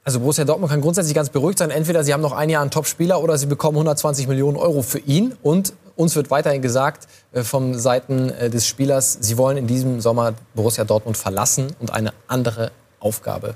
Also 0.03 0.21
Borussia 0.21 0.45
Dortmund 0.45 0.73
kann 0.73 0.81
grundsätzlich 0.81 1.15
ganz 1.15 1.29
beruhigt 1.29 1.59
sein. 1.59 1.71
Entweder 1.71 2.03
sie 2.03 2.13
haben 2.13 2.23
noch 2.23 2.33
ein 2.33 2.51
Jahr 2.51 2.63
einen 2.63 2.71
Top-Spieler 2.71 3.23
oder 3.23 3.39
sie 3.39 3.47
bekommen 3.47 3.77
120 3.77 4.27
Millionen 4.27 4.57
Euro 4.57 4.83
für 4.83 4.99
ihn. 4.99 5.37
Und 5.43 5.75
uns 5.97 6.17
wird 6.17 6.31
weiterhin 6.31 6.63
gesagt 6.63 7.07
äh, 7.33 7.43
vom 7.43 7.75
Seiten 7.75 8.31
äh, 8.31 8.51
des 8.51 8.67
Spielers, 8.67 9.19
sie 9.21 9.37
wollen 9.37 9.57
in 9.57 9.67
diesem 9.67 10.01
Sommer 10.01 10.35
Borussia 10.55 10.85
Dortmund 10.85 11.17
verlassen 11.17 11.69
und 11.79 11.93
eine 11.93 12.13
andere 12.27 12.73
Aufgabe 13.01 13.55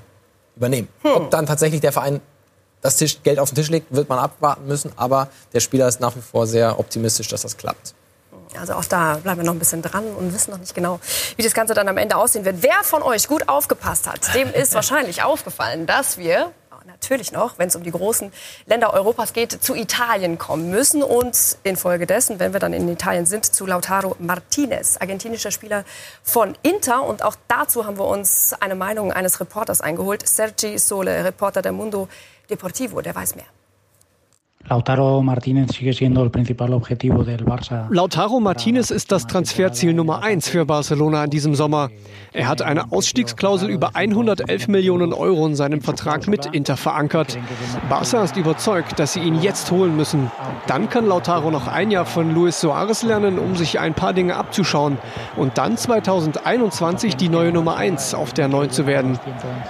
übernehmen. 0.55 0.87
Hm. 1.01 1.11
Ob 1.15 1.31
dann 1.31 1.45
tatsächlich 1.45 1.81
der 1.81 1.91
Verein 1.91 2.21
das 2.81 2.97
Tisch, 2.97 3.23
Geld 3.23 3.39
auf 3.39 3.49
den 3.49 3.55
Tisch 3.55 3.69
legt, 3.69 3.95
wird 3.95 4.09
man 4.09 4.19
abwarten 4.19 4.67
müssen. 4.67 4.91
Aber 4.97 5.29
der 5.53 5.61
Spieler 5.61 5.87
ist 5.87 5.99
nach 5.99 6.15
wie 6.15 6.21
vor 6.21 6.45
sehr 6.47 6.79
optimistisch, 6.79 7.29
dass 7.29 7.41
das 7.41 7.57
klappt. 7.57 7.95
Also 8.59 8.73
auch 8.73 8.85
da 8.85 9.15
bleiben 9.15 9.39
wir 9.39 9.45
noch 9.45 9.53
ein 9.53 9.59
bisschen 9.59 9.81
dran 9.81 10.03
und 10.15 10.33
wissen 10.33 10.51
noch 10.51 10.59
nicht 10.59 10.75
genau, 10.75 10.99
wie 11.37 11.41
das 11.41 11.53
Ganze 11.53 11.73
dann 11.73 11.87
am 11.87 11.97
Ende 11.97 12.15
aussehen 12.15 12.45
wird. 12.45 12.57
Wer 12.61 12.83
von 12.83 13.01
euch 13.01 13.27
gut 13.27 13.49
aufgepasst 13.49 14.07
hat, 14.07 14.33
dem 14.35 14.51
ist 14.53 14.73
wahrscheinlich 14.75 15.23
aufgefallen, 15.23 15.87
dass 15.87 16.17
wir 16.17 16.51
natürlich 16.85 17.31
noch, 17.31 17.57
wenn 17.59 17.67
es 17.67 17.75
um 17.75 17.83
die 17.83 17.91
großen 17.91 18.31
Länder 18.65 18.93
Europas 18.93 19.33
geht, 19.33 19.51
zu 19.63 19.75
Italien 19.75 20.37
kommen 20.37 20.69
müssen. 20.69 21.03
Und 21.03 21.57
infolgedessen, 21.63 22.39
wenn 22.39 22.53
wir 22.53 22.59
dann 22.59 22.73
in 22.73 22.87
Italien 22.89 23.25
sind, 23.25 23.45
zu 23.45 23.65
Lautaro 23.65 24.15
Martinez, 24.19 24.97
argentinischer 24.97 25.51
Spieler 25.51 25.85
von 26.23 26.57
Inter. 26.61 27.03
Und 27.03 27.23
auch 27.23 27.35
dazu 27.47 27.85
haben 27.85 27.97
wir 27.97 28.07
uns 28.07 28.53
eine 28.59 28.75
Meinung 28.75 29.11
eines 29.11 29.39
Reporters 29.39 29.81
eingeholt. 29.81 30.27
Sergi 30.27 30.77
Sole, 30.77 31.23
Reporter 31.23 31.61
der 31.61 31.71
Mundo 31.71 32.07
Deportivo, 32.49 33.01
der 33.01 33.15
weiß 33.15 33.35
mehr. 33.35 33.45
Lautaro 34.69 35.21
Martinez 35.21 35.73
sigue 35.73 35.91
siendo 35.93 36.23
el 36.23 36.29
principal 36.29 36.71
objetivo 36.73 37.25
del 37.25 37.43
Barça. 37.43 37.85
Lautaro 37.89 38.39
Martinez 38.39 38.91
ist 38.91 39.11
das 39.11 39.27
Transferziel 39.27 39.93
Nummer 39.93 40.23
eins 40.23 40.47
für 40.47 40.65
Barcelona 40.65 41.25
in 41.25 41.29
diesem 41.29 41.53
Sommer. 41.53 41.89
Er 42.31 42.47
hat 42.47 42.61
eine 42.61 42.89
Ausstiegsklausel 42.93 43.69
über 43.69 43.91
111 43.93 44.69
Millionen 44.69 45.11
Euro 45.11 45.45
in 45.47 45.55
seinem 45.55 45.81
Vertrag 45.81 46.29
mit 46.29 46.45
Inter 46.45 46.77
verankert. 46.77 47.37
Barca 47.89 48.23
ist 48.23 48.37
überzeugt, 48.37 48.97
dass 48.99 49.13
sie 49.13 49.19
ihn 49.19 49.41
jetzt 49.41 49.69
holen 49.69 49.97
müssen. 49.97 50.31
Dann 50.65 50.87
kann 50.89 51.07
Lautaro 51.07 51.51
noch 51.51 51.67
ein 51.67 51.91
Jahr 51.91 52.05
von 52.05 52.33
Luis 52.33 52.61
Suarez 52.61 53.03
lernen, 53.03 53.39
um 53.39 53.57
sich 53.57 53.81
ein 53.81 53.93
paar 53.93 54.13
Dinge 54.13 54.37
abzuschauen. 54.37 54.97
Und 55.35 55.57
dann 55.57 55.75
2021 55.75 57.17
die 57.17 57.27
neue 57.27 57.51
Nummer 57.51 57.75
eins 57.75 58.13
auf 58.13 58.31
der 58.31 58.47
Neun 58.47 58.69
zu 58.69 58.87
werden. 58.87 59.19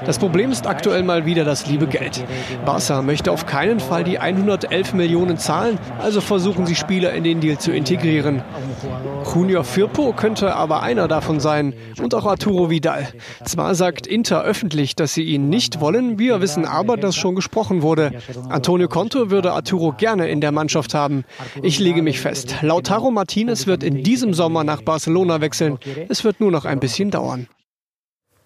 Das 0.05 0.19
Problem 0.19 0.51
ist 0.51 0.67
aktuell 0.67 1.01
mal 1.01 1.25
wieder 1.25 1.45
das 1.45 1.65
liebe 1.65 1.87
Geld. 1.87 2.23
Barca 2.63 3.01
möchte 3.01 3.31
auf 3.31 3.47
keinen 3.47 3.79
Fall 3.79 4.03
die 4.03 4.19
111 4.19 4.82
11 4.83 4.93
Millionen 4.95 5.37
zahlen, 5.37 5.79
also 5.99 6.19
versuchen 6.19 6.65
sie 6.65 6.75
Spieler 6.75 7.13
in 7.13 7.23
den 7.23 7.39
Deal 7.39 7.57
zu 7.57 7.71
integrieren. 7.71 8.41
Junior 9.33 9.63
Firpo 9.63 10.11
könnte 10.11 10.55
aber 10.55 10.83
einer 10.83 11.07
davon 11.07 11.39
sein 11.39 11.73
und 12.01 12.13
auch 12.13 12.25
Arturo 12.25 12.69
Vidal. 12.69 13.07
Zwar 13.45 13.75
sagt 13.75 14.05
Inter 14.05 14.43
öffentlich, 14.43 14.95
dass 14.95 15.13
sie 15.13 15.23
ihn 15.23 15.47
nicht 15.47 15.79
wollen, 15.79 16.19
wir 16.19 16.41
wissen 16.41 16.65
aber, 16.65 16.97
dass 16.97 17.15
schon 17.15 17.35
gesprochen 17.35 17.81
wurde. 17.81 18.11
Antonio 18.49 18.89
Conto 18.89 19.29
würde 19.29 19.53
Arturo 19.53 19.93
gerne 19.93 20.27
in 20.27 20.41
der 20.41 20.51
Mannschaft 20.51 20.93
haben. 20.93 21.23
Ich 21.61 21.79
lege 21.79 22.01
mich 22.01 22.19
fest, 22.19 22.57
Lautaro 22.61 23.09
Martinez 23.09 23.65
wird 23.65 23.83
in 23.83 24.03
diesem 24.03 24.33
Sommer 24.33 24.65
nach 24.65 24.81
Barcelona 24.81 25.39
wechseln. 25.39 25.77
Es 26.09 26.25
wird 26.25 26.41
nur 26.41 26.51
noch 26.51 26.65
ein 26.65 26.81
bisschen 26.81 27.09
dauern. 27.09 27.47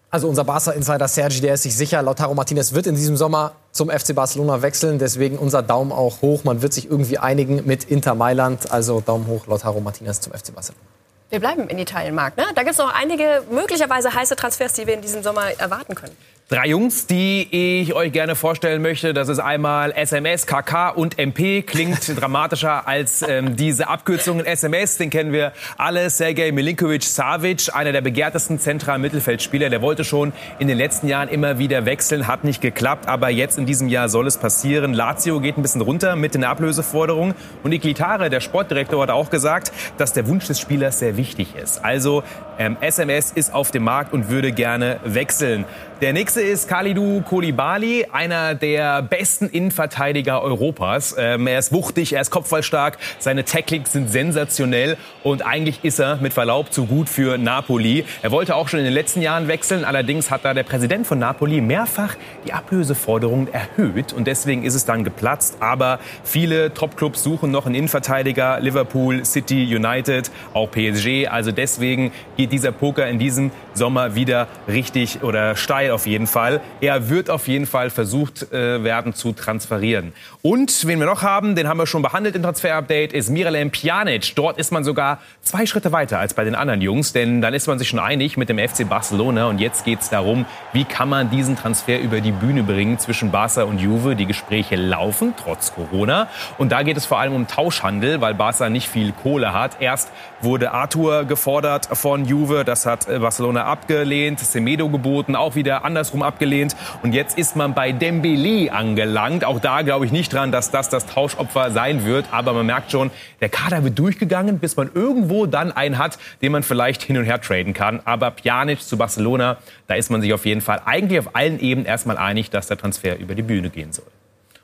Also 0.10 0.30
unser 0.30 0.46
Barca-Insider 0.46 1.08
Sergi, 1.08 1.42
der 1.42 1.56
ist 1.56 1.64
sich 1.64 1.76
sicher, 1.76 2.02
Lautaro 2.02 2.34
Martinez 2.34 2.74
wird 2.74 2.88
in 2.88 2.96
diesem 2.96 3.18
Sommer 3.18 3.52
zum 3.74 3.90
FC 3.90 4.16
Barcelona 4.16 4.62
wechseln. 4.62 5.00
Deswegen 5.00 5.38
unser 5.38 5.62
Daumen 5.62 5.92
auch 5.92 6.22
hoch. 6.22 6.46
Man 6.46 6.62
wird 6.62 6.72
sich 6.72 6.90
irgendwie 6.90 7.18
einigen 7.18 7.66
mit 7.66 7.84
Inter 7.84 8.16
Mailand. 8.16 8.72
Also 8.72 9.02
Daumen 9.02 9.28
hoch, 9.28 9.48
Lautaro 9.48 9.82
Martinez 9.82 10.22
zum 10.22 10.32
FC 10.32 10.56
Barcelona. 10.56 10.82
Wir 11.30 11.42
bleiben 11.42 11.68
in 11.68 11.78
Italien, 11.78 12.16
Marc. 12.16 12.38
Ne? 12.38 12.46
Da 12.56 12.64
gibt 12.64 12.72
es 12.72 12.78
noch 12.78 12.94
einige 12.94 13.44
möglicherweise 13.52 14.14
heiße 14.14 14.38
Transfers, 14.38 14.74
die 14.74 14.88
wir 14.88 14.94
in 14.94 15.02
diesem 15.02 15.24
Sommer 15.24 15.52
erwarten 15.60 15.94
können. 15.94 16.16
Drei 16.50 16.68
Jungs, 16.68 17.08
die 17.08 17.46
ich 17.52 17.94
euch 17.94 18.14
gerne 18.14 18.34
vorstellen 18.34 18.82
möchte. 18.82 19.14
Das 19.14 19.28
ist 19.28 19.40
einmal 19.40 19.92
SMS, 19.92 20.48
KK 20.48 20.92
und 20.92 21.20
MP. 21.20 21.62
Klingt 21.62 22.00
dramatischer 22.22 22.88
als 22.88 23.22
ähm, 23.22 23.58
diese 23.58 23.90
Abkürzungen. 23.90 24.46
SMS, 24.46 24.96
den 24.96 25.10
kennen 25.10 25.34
wir 25.34 25.52
alle. 25.78 26.10
Sergej 26.10 26.54
Milinkovic-Savic, 26.54 27.76
einer 27.76 27.92
der 27.92 28.00
begehrtesten 28.00 28.60
zentralen 28.60 29.02
Mittelfeldspieler. 29.02 29.70
Der 29.70 29.82
wollte 29.82 30.06
schon 30.06 30.32
in 30.58 30.70
den 30.70 30.78
letzten 30.78 31.10
Jahren 31.10 31.28
immer 31.28 31.60
wieder 31.60 31.86
wechseln, 31.86 32.28
hat 32.28 32.46
nicht 32.46 32.62
geklappt. 32.62 33.10
Aber 33.10 33.28
jetzt 33.28 33.58
in 33.58 33.66
diesem 33.66 33.90
Jahr 33.90 34.08
soll 34.08 34.26
es 34.26 34.38
passieren. 34.38 34.94
Lazio 34.94 35.42
geht 35.42 35.58
ein 35.58 35.64
bisschen 35.64 35.82
runter 35.82 36.16
mit 36.16 36.34
den 36.34 36.46
Ablöseforderungen. 36.46 37.36
Und 37.64 37.74
Iglitare, 37.74 38.30
der 38.30 38.40
Sportdirektor, 38.40 39.04
hat 39.04 39.10
auch 39.10 39.30
gesagt, 39.30 39.74
dass 39.98 40.14
der 40.14 40.30
Wunsch 40.30 40.48
des 40.48 40.62
Spielers 40.62 41.00
sehr 41.00 41.18
wichtig 41.18 41.56
ist. 41.62 41.84
Also 41.84 42.24
ähm, 42.58 42.78
SMS 42.80 43.34
ist 43.34 43.54
auf 43.54 43.72
dem 43.72 43.84
Markt 43.84 44.14
und 44.14 44.30
würde 44.30 44.54
gerne 44.54 45.02
wechseln. 45.04 45.66
Der 46.00 46.14
nächste 46.14 46.42
ist 46.42 46.70
Kalidou 46.70 47.22
Koulibaly, 47.22 48.06
einer 48.12 48.54
der 48.54 49.02
besten 49.02 49.48
Innenverteidiger 49.48 50.44
Europas. 50.44 51.16
Ähm, 51.18 51.48
er 51.48 51.58
ist 51.58 51.74
wuchtig, 51.74 52.14
er 52.14 52.22
ist 52.22 52.30
kopfballstark, 52.30 53.00
seine 53.18 53.46
Tacklings 53.46 53.94
sind 53.94 54.12
sensationell 54.12 54.96
und 55.24 55.44
eigentlich 55.44 55.84
ist 55.84 56.00
er 56.00 56.18
mit 56.18 56.34
Verlaub 56.34 56.72
zu 56.72 56.86
gut 56.86 57.10
für 57.10 57.40
Napoli. 57.40 58.06
Er 58.22 58.30
wollte 58.30 58.56
auch 58.56 58.68
schon 58.68 58.78
in 58.78 58.86
den 58.86 58.94
letzten 58.94 59.24
Jahren 59.24 59.48
wechseln, 59.48 59.86
allerdings 59.86 60.30
hat 60.30 60.46
da 60.46 60.54
der 60.54 60.62
Präsident 60.62 61.08
von 61.08 61.18
Napoli 61.18 61.62
mehrfach 61.62 62.16
die 62.46 62.54
Ablöseforderungen 62.54 63.52
erhöht 63.52 64.14
und 64.14 64.28
deswegen 64.28 64.66
ist 64.66 64.76
es 64.76 64.86
dann 64.86 65.04
geplatzt. 65.04 65.58
Aber 65.62 65.98
viele 66.24 66.76
Topclubs 66.76 67.24
suchen 67.24 67.50
noch 67.50 67.66
einen 67.66 67.74
Innenverteidiger, 67.74 68.60
Liverpool, 68.60 69.26
City, 69.26 69.64
United, 69.76 70.30
auch 70.54 70.70
PSG. 70.70 71.28
Also 71.28 71.52
deswegen 71.52 72.12
geht 72.36 72.52
dieser 72.52 72.72
Poker 72.72 73.08
in 73.08 73.18
diesem 73.18 73.50
Sommer 73.74 74.14
wieder 74.14 74.48
richtig 74.68 75.24
oder 75.24 75.56
steil 75.56 75.87
auf 75.92 76.06
jeden 76.06 76.28
Fall. 76.28 76.62
Er 76.82 77.10
wird 77.10 77.30
auf 77.30 77.48
jeden 77.48 77.66
Fall 77.66 77.90
versucht 77.90 78.52
äh, 78.52 78.84
werden 78.84 79.14
zu 79.14 79.34
transferieren. 79.34 80.14
Und 80.42 80.88
wen 80.88 81.00
wir 81.00 81.06
noch 81.06 81.24
haben, 81.24 81.56
den 81.56 81.68
haben 81.68 81.78
wir 81.78 81.88
schon 81.88 82.02
behandelt 82.02 82.36
im 82.36 82.44
Transfer-Update, 82.44 83.14
ist 83.14 83.30
Miralem 83.30 83.72
Pjanic. 83.72 84.36
Dort 84.36 84.58
ist 84.58 84.72
man 84.72 84.84
sogar 84.84 85.20
zwei 85.42 85.66
Schritte 85.66 85.92
weiter 85.92 86.20
als 86.20 86.34
bei 86.34 86.44
den 86.44 86.56
anderen 86.56 86.82
Jungs, 86.82 87.14
denn 87.14 87.42
dann 87.42 87.54
ist 87.54 87.68
man 87.68 87.80
sich 87.80 87.90
schon 87.90 88.00
einig 88.00 88.38
mit 88.38 88.50
dem 88.50 88.60
FC 88.60 88.88
Barcelona. 88.88 89.48
Und 89.48 89.60
jetzt 89.60 89.86
geht 89.86 90.02
es 90.02 90.10
darum, 90.10 90.46
wie 90.74 90.84
kann 90.84 91.10
man 91.10 91.30
diesen 91.30 91.56
Transfer 91.56 92.00
über 92.00 92.22
die 92.22 92.32
Bühne 92.32 92.64
bringen 92.64 93.00
zwischen 93.00 93.32
Barca 93.32 93.64
und 93.64 93.80
Juve. 93.80 94.16
Die 94.16 94.26
Gespräche 94.26 94.76
laufen, 94.76 95.34
trotz 95.42 95.74
Corona. 95.74 96.28
Und 96.58 96.72
da 96.72 96.84
geht 96.84 96.98
es 96.98 97.06
vor 97.06 97.20
allem 97.20 97.34
um 97.34 97.48
Tauschhandel, 97.48 98.22
weil 98.22 98.34
Barca 98.34 98.70
nicht 98.70 98.88
viel 98.88 99.12
Kohle 99.12 99.54
hat. 99.54 99.82
Erst 99.82 100.12
wurde 100.42 100.72
Arthur 100.72 101.26
gefordert 101.26 101.90
von 101.94 102.26
Juve, 102.26 102.64
das 102.64 102.86
hat 102.86 103.08
äh, 103.08 103.20
Barcelona 103.20 103.66
abgelehnt, 103.66 104.40
Semedo 104.40 104.90
geboten, 104.90 105.36
auch 105.36 105.56
wieder 105.56 105.77
andersrum 105.84 106.24
abgelehnt. 106.24 106.76
Und 107.04 107.14
jetzt 107.14 107.38
ist 107.38 107.56
man 107.56 107.74
bei 107.74 107.92
Dembele 107.92 108.72
angelangt. 108.72 109.46
Auch 109.46 109.60
da 109.60 109.82
glaube 109.82 110.06
ich 110.06 110.12
nicht 110.12 110.34
dran, 110.34 110.52
dass 110.52 110.72
das 110.72 110.90
das 110.90 111.06
Tauschopfer 111.06 111.72
sein 111.72 112.06
wird. 112.06 112.26
Aber 112.32 112.54
man 112.54 112.66
merkt 112.66 112.92
schon, 112.92 113.12
der 113.42 113.50
Kader 113.50 113.84
wird 113.84 113.98
durchgegangen, 114.00 114.60
bis 114.60 114.76
man 114.76 114.90
irgendwo 114.94 115.46
dann 115.46 115.72
einen 115.72 115.98
hat, 115.98 116.18
den 116.42 116.52
man 116.52 116.64
vielleicht 116.64 117.02
hin 117.04 117.18
und 117.18 117.26
her 117.26 117.42
traden 117.42 117.74
kann. 117.74 118.02
Aber 118.06 118.32
Pjanic 118.32 118.82
zu 118.82 118.98
Barcelona, 118.98 119.58
da 119.88 119.96
ist 119.96 120.10
man 120.10 120.22
sich 120.22 120.34
auf 120.34 120.46
jeden 120.46 120.62
Fall 120.62 120.82
eigentlich 120.86 121.20
auf 121.20 121.36
allen 121.36 121.60
Ebenen 121.60 121.86
erstmal 121.86 122.18
einig, 122.18 122.50
dass 122.50 122.68
der 122.68 122.78
Transfer 122.78 123.18
über 123.18 123.36
die 123.36 123.42
Bühne 123.42 123.70
gehen 123.70 123.94
soll. 123.94 124.06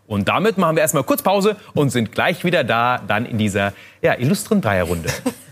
Und 0.08 0.28
damit 0.28 0.58
machen 0.58 0.76
wir 0.76 0.82
erstmal 0.82 1.04
kurz 1.04 1.22
Pause 1.22 1.56
und 1.74 1.90
sind 1.90 2.12
gleich 2.12 2.44
wieder 2.44 2.64
da, 2.64 3.00
dann 3.08 3.26
in 3.26 3.38
dieser 3.38 3.74
ja, 4.02 4.18
illustren 4.18 4.62
Dreierrunde. 4.62 5.10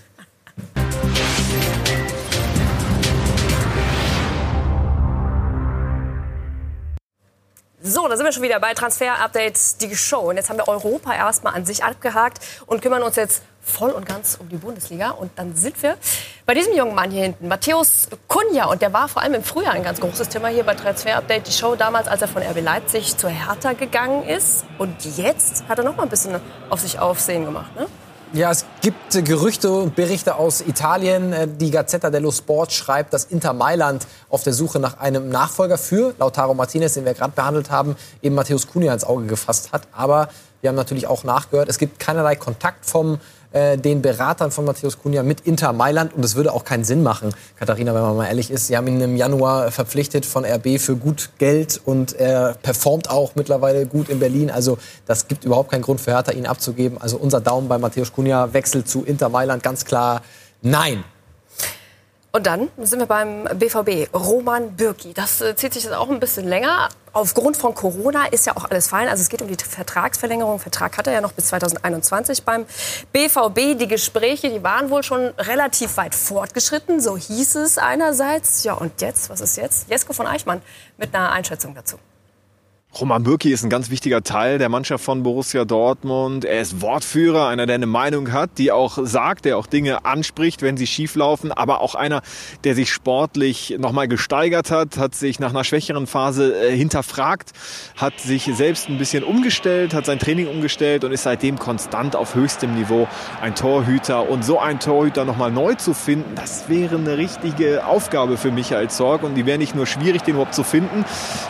So, 7.83 8.07
da 8.07 8.15
sind 8.15 8.27
wir 8.27 8.31
schon 8.31 8.43
wieder 8.43 8.59
bei 8.59 8.75
Transfer 8.75 9.17
Updates, 9.19 9.75
die 9.77 9.95
Show. 9.95 10.29
Und 10.29 10.37
jetzt 10.37 10.51
haben 10.51 10.57
wir 10.57 10.67
Europa 10.67 11.15
erstmal 11.15 11.55
an 11.55 11.65
sich 11.65 11.83
abgehakt 11.83 12.39
und 12.67 12.79
kümmern 12.79 13.01
uns 13.01 13.15
jetzt 13.15 13.41
voll 13.59 13.89
und 13.89 14.05
ganz 14.05 14.37
um 14.39 14.47
die 14.49 14.57
Bundesliga. 14.57 15.09
Und 15.09 15.31
dann 15.35 15.55
sind 15.55 15.81
wir 15.81 15.97
bei 16.45 16.53
diesem 16.53 16.75
jungen 16.75 16.93
Mann 16.93 17.09
hier 17.09 17.23
hinten, 17.23 17.47
Matthäus 17.47 18.07
Kunja. 18.27 18.65
Und 18.65 18.83
der 18.83 18.93
war 18.93 19.07
vor 19.07 19.23
allem 19.23 19.33
im 19.33 19.43
Frühjahr 19.43 19.73
ein 19.73 19.81
ganz 19.81 19.99
großes 19.99 20.29
Thema 20.29 20.49
hier 20.49 20.63
bei 20.63 20.75
Transfer 20.75 21.15
Update, 21.15 21.47
die 21.47 21.51
Show 21.51 21.75
damals, 21.75 22.07
als 22.07 22.21
er 22.21 22.27
von 22.27 22.43
RB 22.43 22.61
Leipzig 22.61 23.17
zur 23.17 23.31
Hertha 23.31 23.73
gegangen 23.73 24.27
ist. 24.27 24.63
Und 24.77 25.03
jetzt 25.17 25.63
hat 25.67 25.79
er 25.79 25.83
noch 25.83 25.95
mal 25.95 26.03
ein 26.03 26.09
bisschen 26.09 26.39
auf 26.69 26.81
sich 26.81 26.99
Aufsehen 26.99 27.45
gemacht, 27.45 27.75
ne? 27.75 27.87
Ja, 28.33 28.49
es 28.49 28.63
gibt 28.79 29.25
Gerüchte 29.25 29.69
und 29.73 29.93
Berichte 29.93 30.35
aus 30.35 30.61
Italien. 30.61 31.33
Äh, 31.33 31.49
die 31.49 31.69
Gazzetta 31.69 32.09
dello 32.09 32.31
Sport 32.31 32.71
schreibt, 32.71 33.11
dass 33.13 33.25
Inter 33.25 33.51
Mailand 33.51 34.07
auf 34.29 34.43
der 34.43 34.53
Suche 34.53 34.79
nach 34.79 34.99
einem 34.99 35.27
Nachfolger 35.27 35.77
für 35.77 36.13
Lautaro 36.17 36.53
Martinez, 36.53 36.93
den 36.93 37.03
wir 37.03 37.13
gerade 37.13 37.33
behandelt 37.33 37.71
haben, 37.71 37.97
eben 38.21 38.33
Matthäus 38.35 38.67
Cunha 38.67 38.93
ins 38.93 39.03
Auge 39.03 39.25
gefasst 39.25 39.73
hat. 39.73 39.81
Aber 39.91 40.29
wir 40.61 40.69
haben 40.69 40.77
natürlich 40.77 41.07
auch 41.07 41.25
nachgehört, 41.25 41.67
es 41.67 41.77
gibt 41.77 41.99
keinerlei 41.99 42.37
Kontakt 42.37 42.85
vom 42.85 43.19
äh, 43.51 43.77
den 43.77 44.01
Beratern 44.01 44.51
von 44.51 44.65
Matthäus 44.65 44.99
Cunha 44.99 45.23
mit 45.23 45.41
Inter 45.41 45.73
Mailand. 45.73 46.13
Und 46.13 46.23
es 46.23 46.35
würde 46.35 46.53
auch 46.53 46.63
keinen 46.63 46.83
Sinn 46.83 47.03
machen, 47.03 47.33
Katharina, 47.57 47.93
wenn 47.93 48.01
man 48.01 48.17
mal 48.17 48.27
ehrlich 48.27 48.51
ist. 48.51 48.67
Sie 48.67 48.77
haben 48.77 48.87
ihn 48.87 49.01
im 49.01 49.17
Januar 49.17 49.71
verpflichtet 49.71 50.25
von 50.25 50.45
RB 50.45 50.79
für 50.79 50.95
gut 50.95 51.31
Geld 51.37 51.81
und 51.83 52.13
er 52.13 52.55
performt 52.61 53.09
auch 53.09 53.35
mittlerweile 53.35 53.85
gut 53.85 54.09
in 54.09 54.19
Berlin. 54.19 54.49
Also 54.49 54.77
das 55.05 55.27
gibt 55.27 55.45
überhaupt 55.45 55.71
keinen 55.71 55.81
Grund 55.81 56.01
für 56.01 56.11
Hertha, 56.11 56.31
ihn 56.31 56.45
abzugeben. 56.45 56.97
Also 56.99 57.17
unser 57.17 57.41
Daumen 57.41 57.67
bei 57.67 57.77
Matthäus 57.77 58.13
Cunha, 58.13 58.53
Wechsel 58.53 58.83
zu 58.83 59.03
Inter 59.03 59.29
Mailand, 59.29 59.63
ganz 59.63 59.85
klar 59.85 60.21
nein. 60.61 61.03
Und 62.33 62.47
dann 62.47 62.69
sind 62.77 62.99
wir 62.99 63.07
beim 63.07 63.43
BVB. 63.43 64.13
Roman 64.13 64.77
Bürki. 64.77 65.13
Das 65.13 65.41
äh, 65.41 65.53
zieht 65.55 65.73
sich 65.73 65.83
jetzt 65.83 65.93
auch 65.93 66.09
ein 66.09 66.21
bisschen 66.21 66.47
länger. 66.47 66.87
Aufgrund 67.11 67.57
von 67.57 67.75
Corona 67.75 68.25
ist 68.27 68.45
ja 68.45 68.55
auch 68.55 68.63
alles 68.69 68.87
fein. 68.87 69.09
Also 69.09 69.21
es 69.21 69.27
geht 69.27 69.41
um 69.41 69.49
die 69.49 69.57
Vertragsverlängerung. 69.61 70.59
Vertrag 70.59 70.97
hat 70.97 71.07
er 71.07 71.13
ja 71.13 71.19
noch 71.19 71.33
bis 71.33 71.47
2021 71.47 72.43
beim 72.43 72.65
BVB. 73.11 73.77
Die 73.77 73.87
Gespräche, 73.87 74.49
die 74.49 74.63
waren 74.63 74.89
wohl 74.89 75.03
schon 75.03 75.27
relativ 75.37 75.97
weit 75.97 76.15
fortgeschritten. 76.15 77.01
So 77.01 77.17
hieß 77.17 77.55
es 77.55 77.77
einerseits. 77.77 78.63
Ja, 78.63 78.75
und 78.75 79.01
jetzt? 79.01 79.29
Was 79.29 79.41
ist 79.41 79.57
jetzt? 79.57 79.89
Jesko 79.89 80.13
von 80.13 80.25
Eichmann 80.25 80.61
mit 80.97 81.13
einer 81.13 81.33
Einschätzung 81.33 81.75
dazu. 81.75 81.97
Roman 82.99 83.23
Bürki 83.23 83.53
ist 83.53 83.63
ein 83.63 83.69
ganz 83.69 83.89
wichtiger 83.89 84.21
Teil 84.21 84.57
der 84.57 84.67
Mannschaft 84.67 85.05
von 85.05 85.23
Borussia 85.23 85.63
Dortmund. 85.63 86.43
Er 86.43 86.59
ist 86.59 86.81
Wortführer, 86.81 87.47
einer, 87.47 87.65
der 87.65 87.75
eine 87.75 87.85
Meinung 87.85 88.33
hat, 88.33 88.57
die 88.57 88.73
auch 88.73 88.97
sagt, 89.01 89.45
der 89.45 89.57
auch 89.57 89.65
Dinge 89.65 90.03
anspricht, 90.03 90.61
wenn 90.61 90.75
sie 90.75 90.87
schieflaufen, 90.87 91.53
aber 91.53 91.79
auch 91.79 91.95
einer, 91.95 92.21
der 92.65 92.75
sich 92.75 92.91
sportlich 92.91 93.77
nochmal 93.79 94.09
gesteigert 94.09 94.71
hat, 94.71 94.97
hat 94.97 95.15
sich 95.15 95.39
nach 95.39 95.51
einer 95.51 95.63
schwächeren 95.63 96.05
Phase 96.05 96.53
äh, 96.53 96.75
hinterfragt, 96.75 97.53
hat 97.95 98.19
sich 98.19 98.51
selbst 98.53 98.89
ein 98.89 98.97
bisschen 98.97 99.23
umgestellt, 99.23 99.93
hat 99.93 100.05
sein 100.05 100.19
Training 100.19 100.47
umgestellt 100.47 101.05
und 101.05 101.13
ist 101.13 101.23
seitdem 101.23 101.57
konstant 101.57 102.17
auf 102.17 102.35
höchstem 102.35 102.75
Niveau 102.75 103.07
ein 103.41 103.55
Torhüter. 103.55 104.29
Und 104.29 104.43
so 104.43 104.59
einen 104.59 104.79
Torhüter 104.79 105.23
nochmal 105.23 105.51
neu 105.51 105.75
zu 105.75 105.93
finden, 105.93 106.35
das 106.35 106.67
wäre 106.67 106.97
eine 106.97 107.17
richtige 107.17 107.85
Aufgabe 107.85 108.35
für 108.35 108.51
Michael 108.51 108.89
Zorg 108.89 109.23
und 109.23 109.35
die 109.35 109.45
wäre 109.45 109.57
nicht 109.57 109.75
nur 109.75 109.85
schwierig, 109.85 110.23
den 110.23 110.33
überhaupt 110.33 110.55
zu 110.55 110.65
finden. 110.65 111.05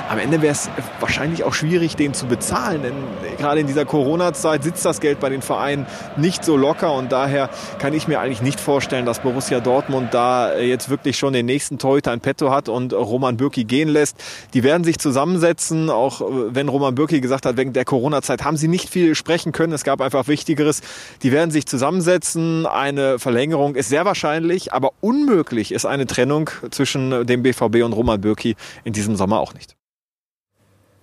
Am 0.07 0.19
Ende 0.19 0.43
wäre 0.43 0.51
es 0.51 0.69
wahrscheinlich 0.99 1.30
wahrscheinlich 1.31 1.43
auch 1.45 1.53
schwierig, 1.53 1.95
den 1.95 2.13
zu 2.13 2.25
bezahlen. 2.25 2.83
Denn 2.83 2.93
gerade 3.37 3.61
in 3.61 3.67
dieser 3.67 3.85
Corona-Zeit 3.85 4.63
sitzt 4.63 4.85
das 4.85 4.99
Geld 4.99 5.19
bei 5.19 5.29
den 5.29 5.41
Vereinen 5.41 5.85
nicht 6.17 6.43
so 6.43 6.57
locker 6.57 6.93
und 6.93 7.11
daher 7.11 7.49
kann 7.79 7.93
ich 7.93 8.07
mir 8.07 8.19
eigentlich 8.19 8.41
nicht 8.41 8.59
vorstellen, 8.59 9.05
dass 9.05 9.19
Borussia 9.19 9.59
Dortmund 9.61 10.13
da 10.13 10.57
jetzt 10.57 10.89
wirklich 10.89 11.17
schon 11.17 11.33
den 11.33 11.45
nächsten 11.45 11.77
Torhüter 11.77 12.13
in 12.13 12.19
petto 12.19 12.51
hat 12.51 12.67
und 12.67 12.93
Roman 12.93 13.37
Bürki 13.37 13.63
gehen 13.63 13.87
lässt. 13.87 14.17
Die 14.53 14.63
werden 14.63 14.83
sich 14.83 14.99
zusammensetzen, 14.99 15.89
auch 15.89 16.21
wenn 16.49 16.67
Roman 16.67 16.95
Bürki 16.95 17.21
gesagt 17.21 17.45
hat, 17.45 17.55
wegen 17.55 17.71
der 17.71 17.85
Corona-Zeit 17.85 18.43
haben 18.43 18.57
sie 18.57 18.67
nicht 18.67 18.89
viel 18.89 19.15
sprechen 19.15 19.51
können. 19.53 19.73
Es 19.73 19.83
gab 19.83 20.01
einfach 20.01 20.27
Wichtigeres. 20.27 20.81
Die 21.23 21.31
werden 21.31 21.51
sich 21.51 21.65
zusammensetzen. 21.65 22.65
Eine 22.65 23.19
Verlängerung 23.19 23.75
ist 23.75 23.89
sehr 23.89 24.03
wahrscheinlich, 24.05 24.73
aber 24.73 24.91
unmöglich 24.99 25.71
ist 25.71 25.85
eine 25.85 26.07
Trennung 26.07 26.49
zwischen 26.71 27.25
dem 27.25 27.43
BVB 27.43 27.83
und 27.83 27.93
Roman 27.93 28.19
Bürki 28.19 28.55
in 28.83 28.93
diesem 28.93 29.15
Sommer 29.15 29.39
auch 29.39 29.53
nicht. 29.53 29.75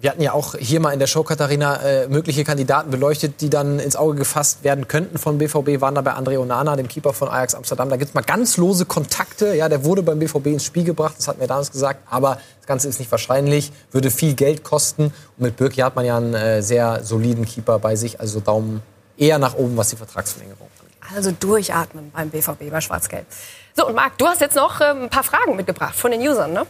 Wir 0.01 0.11
hatten 0.11 0.23
ja 0.23 0.33
auch 0.33 0.55
hier 0.57 0.79
mal 0.79 0.93
in 0.93 1.01
der 1.01 1.09
Show, 1.09 1.25
Katharina, 1.25 1.83
äh, 1.83 2.07
mögliche 2.07 2.45
Kandidaten 2.45 2.93
beleuchtet, 2.93 3.41
die 3.41 3.51
dann 3.51 3.81
ins 3.81 3.97
Auge 3.97 4.15
gefasst 4.15 4.63
werden 4.63 4.87
könnten 4.87 5.19
von 5.19 5.39
BVB. 5.39 5.81
Waren 5.81 5.97
da 5.97 6.03
bei 6.03 6.13
André 6.13 6.39
Onana, 6.39 6.77
dem 6.77 6.87
Keeper 6.87 7.13
von 7.13 7.29
Ajax 7.29 7.57
Amsterdam. 7.57 7.91
Da 7.91 7.97
gibt 7.97 8.11
es 8.11 8.15
mal 8.15 8.21
ganz 8.21 8.57
lose 8.59 8.85
Kontakte. 8.85 9.57
Ja, 9.57 9.69
der 9.69 9.85
wurde 9.85 10.05
beim 10.05 10.21
BVB 10.21 10.47
ins 10.47 10.65
Spiel 10.65 10.85
gebracht, 10.85 11.17
das 11.19 11.27
hatten 11.27 11.41
wir 11.41 11.49
damals 11.49 11.73
gesagt. 11.73 12.01
Aber 12.09 12.39
das 12.59 12.67
Ganze 12.69 12.87
ist 12.87 13.01
nicht 13.01 13.11
wahrscheinlich, 13.11 13.73
würde 13.91 14.13
viel 14.13 14.35
Geld 14.35 14.63
kosten. 14.63 15.07
Und 15.07 15.41
mit 15.41 15.57
Birki 15.57 15.81
hat 15.81 15.97
man 15.97 16.05
ja 16.05 16.17
einen 16.17 16.33
äh, 16.33 16.63
sehr 16.63 17.03
soliden 17.03 17.45
Keeper 17.45 17.81
bei 17.81 17.97
sich. 17.97 18.21
Also 18.21 18.39
Daumen 18.39 18.83
eher 19.17 19.41
nach 19.41 19.57
oben, 19.57 19.77
was 19.77 19.91
die 19.91 19.97
Vertragsverlängerung 19.97 20.69
angeht. 20.79 20.97
Also 21.17 21.33
durchatmen 21.33 22.13
beim 22.13 22.31
BVB 22.31 22.71
bei 22.71 22.81
Schwarz-Gelb. 22.81 23.27
So, 23.75 23.89
und 23.89 23.97
Marc, 23.97 24.17
du 24.17 24.27
hast 24.27 24.41
jetzt 24.41 24.55
noch 24.55 24.81
ähm, 24.81 25.03
ein 25.03 25.11
paar 25.11 25.25
Fragen 25.25 25.57
mitgebracht 25.57 25.97
von 25.97 26.13
den 26.13 26.21
Usern, 26.21 26.53
ne? 26.53 26.67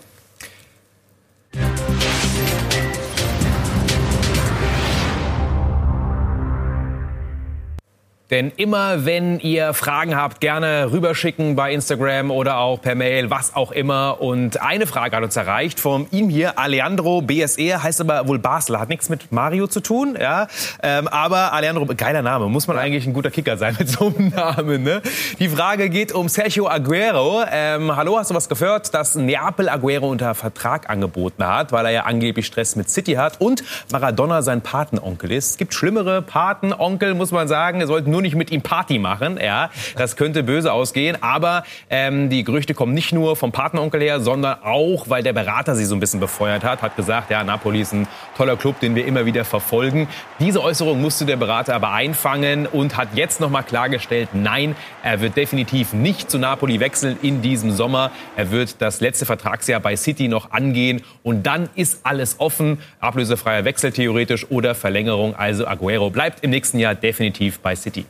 Denn 8.31 8.53
immer 8.57 9.07
wenn 9.07 9.41
ihr 9.41 9.73
Fragen 9.73 10.15
habt, 10.15 10.43
gerne 10.43 10.93
rüberschicken 10.93 11.57
bei 11.57 11.73
Instagram 11.73 12.31
oder 12.31 12.59
auch 12.59 12.79
per 12.83 12.95
Mail, 12.95 13.31
was 13.31 13.57
auch 13.57 13.73
immer. 13.73 14.21
Und 14.21 14.61
eine 14.61 14.87
Frage 14.87 15.17
hat 15.17 15.25
uns 15.25 15.35
erreicht 15.35 15.81
von 15.81 16.07
ihm 16.11 16.29
hier, 16.29 16.59
Alejandro 16.59 17.23
BSE, 17.23 17.83
heißt 17.83 18.03
aber 18.03 18.29
wohl 18.29 18.39
Basler, 18.39 18.81
hat 18.81 18.91
nichts 18.91 19.09
mit 19.09 19.33
Mario 19.33 19.67
zu 19.67 19.81
tun, 19.81 20.15
ja. 20.21 20.47
Ähm, 20.83 21.09
aber 21.09 21.55
Alejandro, 21.55 21.87
geiler 21.97 22.21
Name, 22.21 22.49
muss 22.49 22.67
man 22.67 22.77
eigentlich 22.77 23.07
ein 23.07 23.15
guter 23.15 23.31
Kicker 23.31 23.57
sein 23.57 23.75
mit 23.79 23.89
so 23.89 24.13
einem 24.15 24.29
Namen, 24.37 24.83
ne? 24.83 25.01
Die 25.39 25.49
Frage 25.49 25.89
geht 25.89 26.13
um 26.13 26.29
Sergio 26.29 26.69
Aguero. 26.69 27.45
Ähm, 27.51 27.97
hallo, 27.97 28.19
hast 28.19 28.31
du 28.31 28.35
was 28.35 28.51
gehört, 28.51 28.93
dass 28.93 29.15
Neapel 29.15 29.71
Aguero 29.71 30.07
unter 30.07 30.35
Vertrag 30.35 30.91
angeboten 30.91 31.47
hat, 31.47 31.73
weil 31.73 31.87
er 31.87 31.93
ja 31.93 32.03
angeblich 32.03 32.45
Stress 32.45 32.77
mit 32.77 32.91
City 32.91 33.15
hat 33.15 33.41
und 33.41 33.65
Maradona 33.91 34.43
sein 34.43 34.61
Patenonkel 34.61 35.33
ist. 35.33 35.53
Es 35.53 35.57
gibt 35.57 35.73
schlimmere 35.73 36.21
Patenonkel, 36.21 37.15
muss 37.15 37.31
man 37.31 37.49
sagen. 37.49 37.81
Er 37.81 37.87
sollte 37.87 38.11
nur 38.11 38.18
nur 38.19 38.23
nicht 38.23 38.35
mit 38.35 38.51
ihm 38.51 38.63
Party 38.63 38.99
machen. 38.99 39.39
Ja, 39.41 39.71
das 39.97 40.17
könnte 40.17 40.43
böse 40.43 40.73
ausgehen. 40.73 41.23
Aber 41.23 41.63
ähm, 41.89 42.31
die 42.31 42.43
Gerüchte 42.43 42.75
kommen 42.75 42.93
nicht 42.95 43.13
nur 43.13 43.37
vom 43.37 43.53
Partneronkel 43.53 44.01
her, 44.03 44.21
sondern 44.21 44.57
auch, 44.65 45.09
weil 45.09 45.23
der 45.23 45.33
Berater 45.33 45.77
sie 45.77 45.85
so 45.85 45.95
ein 45.95 46.01
bisschen 46.01 46.19
befeuert 46.19 46.65
hat, 46.65 46.83
hat 46.83 46.97
gesagt, 46.97 47.31
ja, 47.31 47.45
Napoli 47.45 47.81
ist 47.81 47.93
ein 47.93 48.09
toller 48.37 48.57
Club, 48.57 48.81
den 48.81 48.97
wir 48.97 49.07
immer 49.07 49.25
wieder 49.25 49.45
verfolgen. 49.45 50.09
Diese 50.41 50.61
Äußerung 50.61 51.01
musste 51.01 51.27
der 51.27 51.37
Berater 51.37 51.77
aber 51.77 51.93
einfangen 51.93 52.67
und 52.67 52.97
hat 52.97 53.11
jetzt 53.15 53.41
noch 53.41 53.51
mal 53.51 53.63
klargestellt, 53.63 54.31
nein, 54.33 54.75
er 55.05 55.21
wird 55.21 55.37
definitiv 55.37 55.93
nicht 55.93 56.29
zu 56.29 56.39
Napoli 56.39 56.81
wechseln 56.81 57.19
in 57.23 57.41
diesem 57.41 57.71
Sommer. 57.71 58.11
Er 58.37 58.51
wird 58.51 58.83
das 58.83 59.01
letzte 59.01 59.27
Vertragsjahr 59.27 59.79
bei 59.79 59.95
City 59.95 60.27
noch 60.27 60.51
angehen 60.51 61.03
und 61.23 61.47
dann 61.47 61.69
ist 61.77 62.01
alles 62.03 62.41
offen. 62.41 62.79
Ablösefreier 62.99 63.65
Wechsel 63.65 63.93
theoretisch 63.93 64.51
oder 64.51 64.75
Verlängerung. 64.75 65.37
Also 65.37 65.69
Aguero 65.69 66.11
bleibt 66.11 66.43
im 66.43 66.51
nächsten 66.51 66.81
Jahr 66.81 66.97
definitiv 66.97 67.61
bei 67.61 67.77
City. 67.77 68.08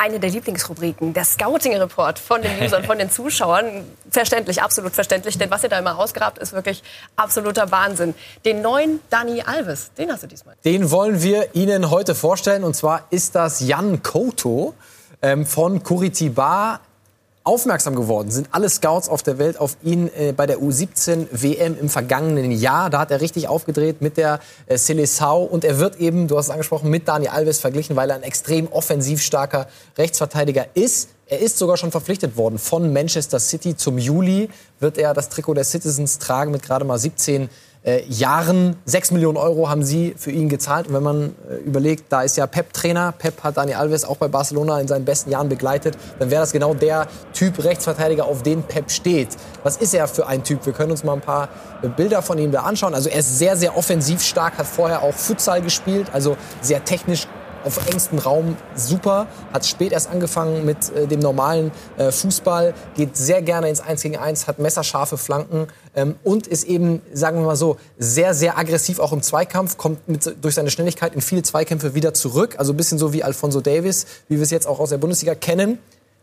Eine 0.00 0.18
der 0.18 0.30
Lieblingsrubriken, 0.30 1.12
der 1.12 1.24
Scouting-Report 1.24 2.18
von 2.18 2.40
den 2.40 2.62
Usern, 2.62 2.84
von 2.84 2.98
den 2.98 3.10
Zuschauern. 3.10 3.84
Verständlich, 4.10 4.62
absolut 4.62 4.94
verständlich, 4.94 5.36
denn 5.36 5.50
was 5.50 5.62
ihr 5.62 5.68
da 5.68 5.78
immer 5.78 5.98
ausgrabt, 5.98 6.38
ist 6.38 6.54
wirklich 6.54 6.82
absoluter 7.16 7.70
Wahnsinn. 7.70 8.14
Den 8.46 8.62
neuen 8.62 9.00
Dani 9.10 9.42
Alves, 9.42 9.90
den 9.98 10.10
hast 10.10 10.22
du 10.22 10.26
diesmal. 10.26 10.56
Den 10.64 10.90
wollen 10.90 11.22
wir 11.22 11.54
Ihnen 11.54 11.90
heute 11.90 12.14
vorstellen 12.14 12.64
und 12.64 12.74
zwar 12.74 13.06
ist 13.10 13.34
das 13.34 13.60
Jan 13.60 14.02
Koto 14.02 14.74
ähm, 15.20 15.44
von 15.44 15.82
Curitiba 15.82 16.80
aufmerksam 17.42 17.94
geworden 17.94 18.30
sind 18.30 18.48
alle 18.52 18.68
Scouts 18.68 19.08
auf 19.08 19.22
der 19.22 19.38
Welt 19.38 19.58
auf 19.58 19.76
ihn 19.82 20.10
äh, 20.14 20.32
bei 20.32 20.46
der 20.46 20.58
U17 20.58 21.26
WM 21.30 21.76
im 21.78 21.88
vergangenen 21.88 22.52
Jahr. 22.52 22.90
Da 22.90 23.00
hat 23.00 23.10
er 23.10 23.20
richtig 23.20 23.48
aufgedreht 23.48 24.02
mit 24.02 24.16
der 24.16 24.40
äh, 24.66 24.74
Seleção 24.76 25.46
und 25.46 25.64
er 25.64 25.78
wird 25.78 25.96
eben, 25.96 26.28
du 26.28 26.36
hast 26.36 26.46
es 26.46 26.50
angesprochen, 26.50 26.90
mit 26.90 27.08
Dani 27.08 27.28
Alves 27.28 27.58
verglichen, 27.58 27.96
weil 27.96 28.10
er 28.10 28.16
ein 28.16 28.22
extrem 28.22 28.68
offensiv 28.68 29.22
starker 29.22 29.68
Rechtsverteidiger 29.96 30.66
ist. 30.74 31.08
Er 31.26 31.38
ist 31.38 31.58
sogar 31.58 31.76
schon 31.76 31.92
verpflichtet 31.92 32.36
worden 32.36 32.58
von 32.58 32.92
Manchester 32.92 33.38
City. 33.38 33.76
Zum 33.76 33.98
Juli 33.98 34.50
wird 34.80 34.98
er 34.98 35.14
das 35.14 35.28
Trikot 35.28 35.54
der 35.54 35.64
Citizens 35.64 36.18
tragen 36.18 36.50
mit 36.50 36.62
gerade 36.62 36.84
mal 36.84 36.98
17 36.98 37.48
äh, 37.82 38.02
Jahren. 38.08 38.76
Sechs 38.84 39.10
Millionen 39.10 39.36
Euro 39.36 39.68
haben 39.68 39.82
sie 39.82 40.14
für 40.16 40.30
ihn 40.30 40.48
gezahlt. 40.48 40.88
Und 40.88 40.94
wenn 40.94 41.02
man 41.02 41.34
äh, 41.48 41.56
überlegt, 41.56 42.04
da 42.10 42.22
ist 42.22 42.36
ja 42.36 42.46
Pep 42.46 42.72
Trainer, 42.72 43.12
Pep 43.12 43.42
hat 43.42 43.56
Dani 43.56 43.74
Alves 43.74 44.04
auch 44.04 44.16
bei 44.16 44.28
Barcelona 44.28 44.80
in 44.80 44.88
seinen 44.88 45.04
besten 45.04 45.30
Jahren 45.30 45.48
begleitet, 45.48 45.96
dann 46.18 46.30
wäre 46.30 46.42
das 46.42 46.52
genau 46.52 46.74
der 46.74 47.06
Typ 47.32 47.62
Rechtsverteidiger, 47.62 48.26
auf 48.26 48.42
den 48.42 48.62
Pep 48.62 48.90
steht. 48.90 49.28
Was 49.62 49.76
ist 49.76 49.94
er 49.94 50.08
für 50.08 50.26
ein 50.26 50.44
Typ? 50.44 50.64
Wir 50.66 50.72
können 50.72 50.90
uns 50.90 51.04
mal 51.04 51.14
ein 51.14 51.20
paar 51.20 51.48
äh, 51.82 51.88
Bilder 51.88 52.22
von 52.22 52.38
ihm 52.38 52.52
da 52.52 52.62
anschauen. 52.62 52.94
Also 52.94 53.08
er 53.08 53.20
ist 53.20 53.38
sehr, 53.38 53.56
sehr 53.56 53.76
offensiv 53.76 54.22
stark, 54.22 54.58
hat 54.58 54.66
vorher 54.66 55.02
auch 55.02 55.14
Futsal 55.14 55.62
gespielt, 55.62 56.08
also 56.12 56.36
sehr 56.60 56.84
technisch 56.84 57.26
auf 57.64 57.86
engstem 57.88 58.18
Raum 58.18 58.56
super, 58.74 59.26
hat 59.52 59.66
spät 59.66 59.92
erst 59.92 60.10
angefangen 60.10 60.64
mit 60.64 60.90
äh, 60.94 61.06
dem 61.06 61.20
normalen 61.20 61.70
äh, 61.96 62.10
Fußball, 62.10 62.74
geht 62.96 63.16
sehr 63.16 63.42
gerne 63.42 63.68
ins 63.68 63.80
1 63.80 64.02
gegen 64.02 64.16
1, 64.16 64.46
hat 64.46 64.58
messerscharfe 64.58 65.16
Flanken 65.16 65.66
ähm, 65.94 66.16
und 66.24 66.46
ist 66.46 66.64
eben, 66.64 67.02
sagen 67.12 67.38
wir 67.40 67.46
mal 67.46 67.56
so, 67.56 67.76
sehr, 67.98 68.34
sehr 68.34 68.58
aggressiv 68.58 68.98
auch 68.98 69.12
im 69.12 69.22
Zweikampf, 69.22 69.76
kommt 69.76 70.08
mit, 70.08 70.36
durch 70.42 70.54
seine 70.54 70.70
Schnelligkeit 70.70 71.14
in 71.14 71.20
viele 71.20 71.42
Zweikämpfe 71.42 71.94
wieder 71.94 72.14
zurück, 72.14 72.56
also 72.58 72.72
ein 72.72 72.76
bisschen 72.76 72.98
so 72.98 73.12
wie 73.12 73.22
Alfonso 73.22 73.60
Davis, 73.60 74.06
wie 74.28 74.36
wir 74.36 74.42
es 74.42 74.50
jetzt 74.50 74.66
auch 74.66 74.80
aus 74.80 74.90
der 74.90 74.98
Bundesliga 74.98 75.34
kennen 75.34 75.78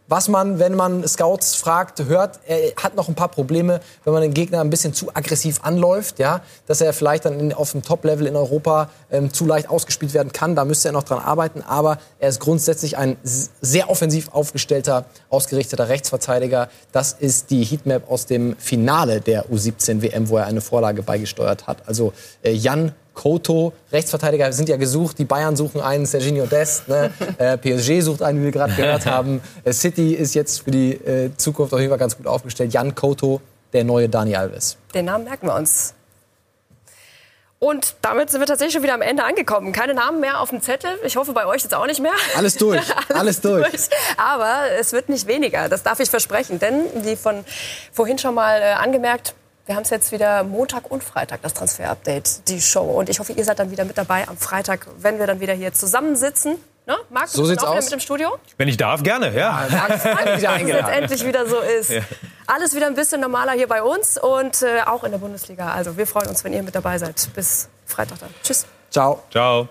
was 0.07 0.29
man, 0.29 0.59
wenn 0.59 0.75
man 0.75 1.07
Scouts 1.07 1.55
fragt, 1.55 2.05
hört, 2.05 2.39
er 2.47 2.73
hat 2.81 2.95
noch 2.95 3.09
ein 3.09 3.15
paar 3.15 3.27
Probleme, 3.27 3.81
wenn 4.03 4.13
man 4.13 4.21
den 4.21 4.33
Gegner 4.33 4.61
ein 4.61 4.69
bisschen 4.69 4.93
zu 4.93 5.09
aggressiv 5.13 5.59
anläuft, 5.63 6.19
ja, 6.19 6.41
dass 6.65 6.81
er 6.81 6.93
vielleicht 6.93 7.25
dann 7.25 7.39
in, 7.39 7.53
auf 7.53 7.71
dem 7.71 7.83
Top-Level 7.83 8.25
in 8.25 8.35
Europa 8.35 8.89
ähm, 9.11 9.33
zu 9.33 9.45
leicht 9.45 9.69
ausgespielt 9.69 10.13
werden 10.13 10.31
kann. 10.31 10.55
Da 10.55 10.65
müsste 10.65 10.89
er 10.89 10.91
noch 10.93 11.03
dran 11.03 11.19
arbeiten, 11.19 11.61
aber 11.61 11.99
er 12.19 12.29
ist 12.29 12.39
grundsätzlich 12.39 12.97
ein 12.97 13.17
sehr 13.23 13.89
offensiv 13.89 14.29
aufgestellter, 14.31 15.05
ausgerichteter 15.29 15.89
Rechtsverteidiger. 15.89 16.69
Das 16.91 17.13
ist 17.13 17.49
die 17.49 17.63
Heatmap 17.63 18.09
aus 18.09 18.25
dem 18.25 18.55
Finale 18.57 19.19
der 19.19 19.47
U17 19.47 20.01
WM, 20.01 20.29
wo 20.29 20.37
er 20.37 20.45
eine 20.45 20.61
Vorlage 20.61 21.03
beigesteuert 21.03 21.67
hat. 21.67 21.87
Also 21.87 22.13
äh, 22.43 22.51
Jan 22.51 22.93
Koto, 23.17 23.73
Rechtsverteidiger 23.91 24.53
sind 24.53 24.69
ja 24.69 24.77
gesucht. 24.77 25.17
Die 25.17 25.25
Bayern 25.25 25.55
suchen 25.55 25.81
einen, 25.81 26.05
Serginho 26.05 26.45
Dest. 26.45 26.87
Ne? 26.87 27.11
äh, 27.39 27.57
PSG 27.57 28.01
sucht 28.01 28.21
einen, 28.21 28.39
wie 28.39 28.45
wir 28.45 28.51
gerade 28.51 28.73
gehört 28.73 29.07
haben. 29.07 29.41
Äh, 29.63 29.73
City 29.73 30.13
ist 30.13 30.35
jetzt 30.35 30.63
für 30.63 30.71
die 30.71 30.93
äh, 30.93 31.31
Zukunft 31.35 31.73
auf 31.73 31.79
jeden 31.79 31.89
Fall 31.89 31.97
ganz 31.97 32.15
gut 32.15 32.27
aufgestellt. 32.27 32.73
Jan 32.73 32.93
Koto, 32.93 33.41
der 33.73 33.83
neue 33.83 34.07
Dani 34.07 34.35
Alves. 34.35 34.77
Den 34.93 35.05
Namen 35.05 35.23
merken 35.23 35.47
wir 35.47 35.55
uns. 35.55 35.95
Und 37.59 37.95
damit 38.03 38.29
sind 38.29 38.39
wir 38.39 38.45
tatsächlich 38.45 38.73
schon 38.73 38.83
wieder 38.83 38.93
am 38.93 39.01
Ende 39.01 39.23
angekommen. 39.23 39.71
Keine 39.71 39.95
Namen 39.95 40.19
mehr 40.19 40.39
auf 40.39 40.51
dem 40.51 40.61
Zettel. 40.61 40.91
Ich 41.03 41.17
hoffe, 41.17 41.33
bei 41.33 41.47
euch 41.47 41.63
jetzt 41.63 41.73
auch 41.73 41.87
nicht 41.87 41.99
mehr. 41.99 42.13
Alles 42.35 42.55
durch. 42.57 42.79
Alles, 43.09 43.19
Alles 43.19 43.41
durch. 43.41 43.67
durch. 43.67 43.89
Aber 44.17 44.59
es 44.79 44.93
wird 44.93 45.09
nicht 45.09 45.25
weniger. 45.25 45.69
Das 45.69 45.81
darf 45.81 45.99
ich 45.99 46.11
versprechen. 46.11 46.59
Denn, 46.59 46.83
wie 47.03 47.15
von 47.15 47.43
vorhin 47.91 48.19
schon 48.19 48.35
mal 48.35 48.61
äh, 48.61 48.73
angemerkt, 48.73 49.33
wir 49.67 49.75
haben 49.75 49.83
es 49.83 49.89
jetzt 49.89 50.11
wieder 50.11 50.43
Montag 50.43 50.89
und 50.89 51.03
Freitag, 51.03 51.41
das 51.41 51.53
Transfer-Update, 51.53 52.47
die 52.47 52.61
Show. 52.61 52.83
Und 52.83 53.09
ich 53.09 53.19
hoffe, 53.19 53.33
ihr 53.33 53.43
seid 53.43 53.59
dann 53.59 53.69
wieder 53.69 53.85
mit 53.85 53.97
dabei 53.97 54.27
am 54.27 54.37
Freitag, 54.37 54.87
wenn 54.99 55.19
wir 55.19 55.27
dann 55.27 55.39
wieder 55.39 55.53
hier 55.53 55.73
zusammensitzen. 55.73 56.55
Ne? 56.85 56.95
Marc, 57.09 57.27
so 57.27 57.43
sieht's 57.43 57.65
auch 57.65 57.75
aus. 57.75 57.83
mit 57.83 57.93
im 57.93 57.99
Studio? 57.99 58.37
Wenn 58.57 58.69
ich 58.69 58.77
darf, 58.77 59.03
gerne, 59.03 59.33
ja. 59.35 59.67
ja 59.67 59.77
Marc, 59.77 60.03
dass 60.03 60.35
es 60.37 60.67
jetzt 60.67 60.89
endlich 60.89 61.25
wieder 61.25 61.45
so 61.45 61.59
ist. 61.59 61.89
Ja. 61.89 62.01
Alles 62.47 62.73
wieder 62.73 62.87
ein 62.87 62.95
bisschen 62.95 63.19
normaler 63.19 63.51
hier 63.51 63.67
bei 63.67 63.83
uns 63.83 64.17
und 64.17 64.61
äh, 64.61 64.81
auch 64.85 65.03
in 65.03 65.11
der 65.11 65.17
Bundesliga. 65.17 65.69
Also 65.69 65.97
wir 65.97 66.07
freuen 66.07 66.29
uns, 66.29 66.45
wenn 66.45 66.53
ihr 66.53 66.63
mit 66.63 66.73
dabei 66.73 66.97
seid. 66.97 67.29
Bis 67.35 67.67
Freitag 67.85 68.19
dann. 68.19 68.33
Tschüss. 68.41 68.65
Ciao. 68.89 69.21
Ciao. 69.29 69.67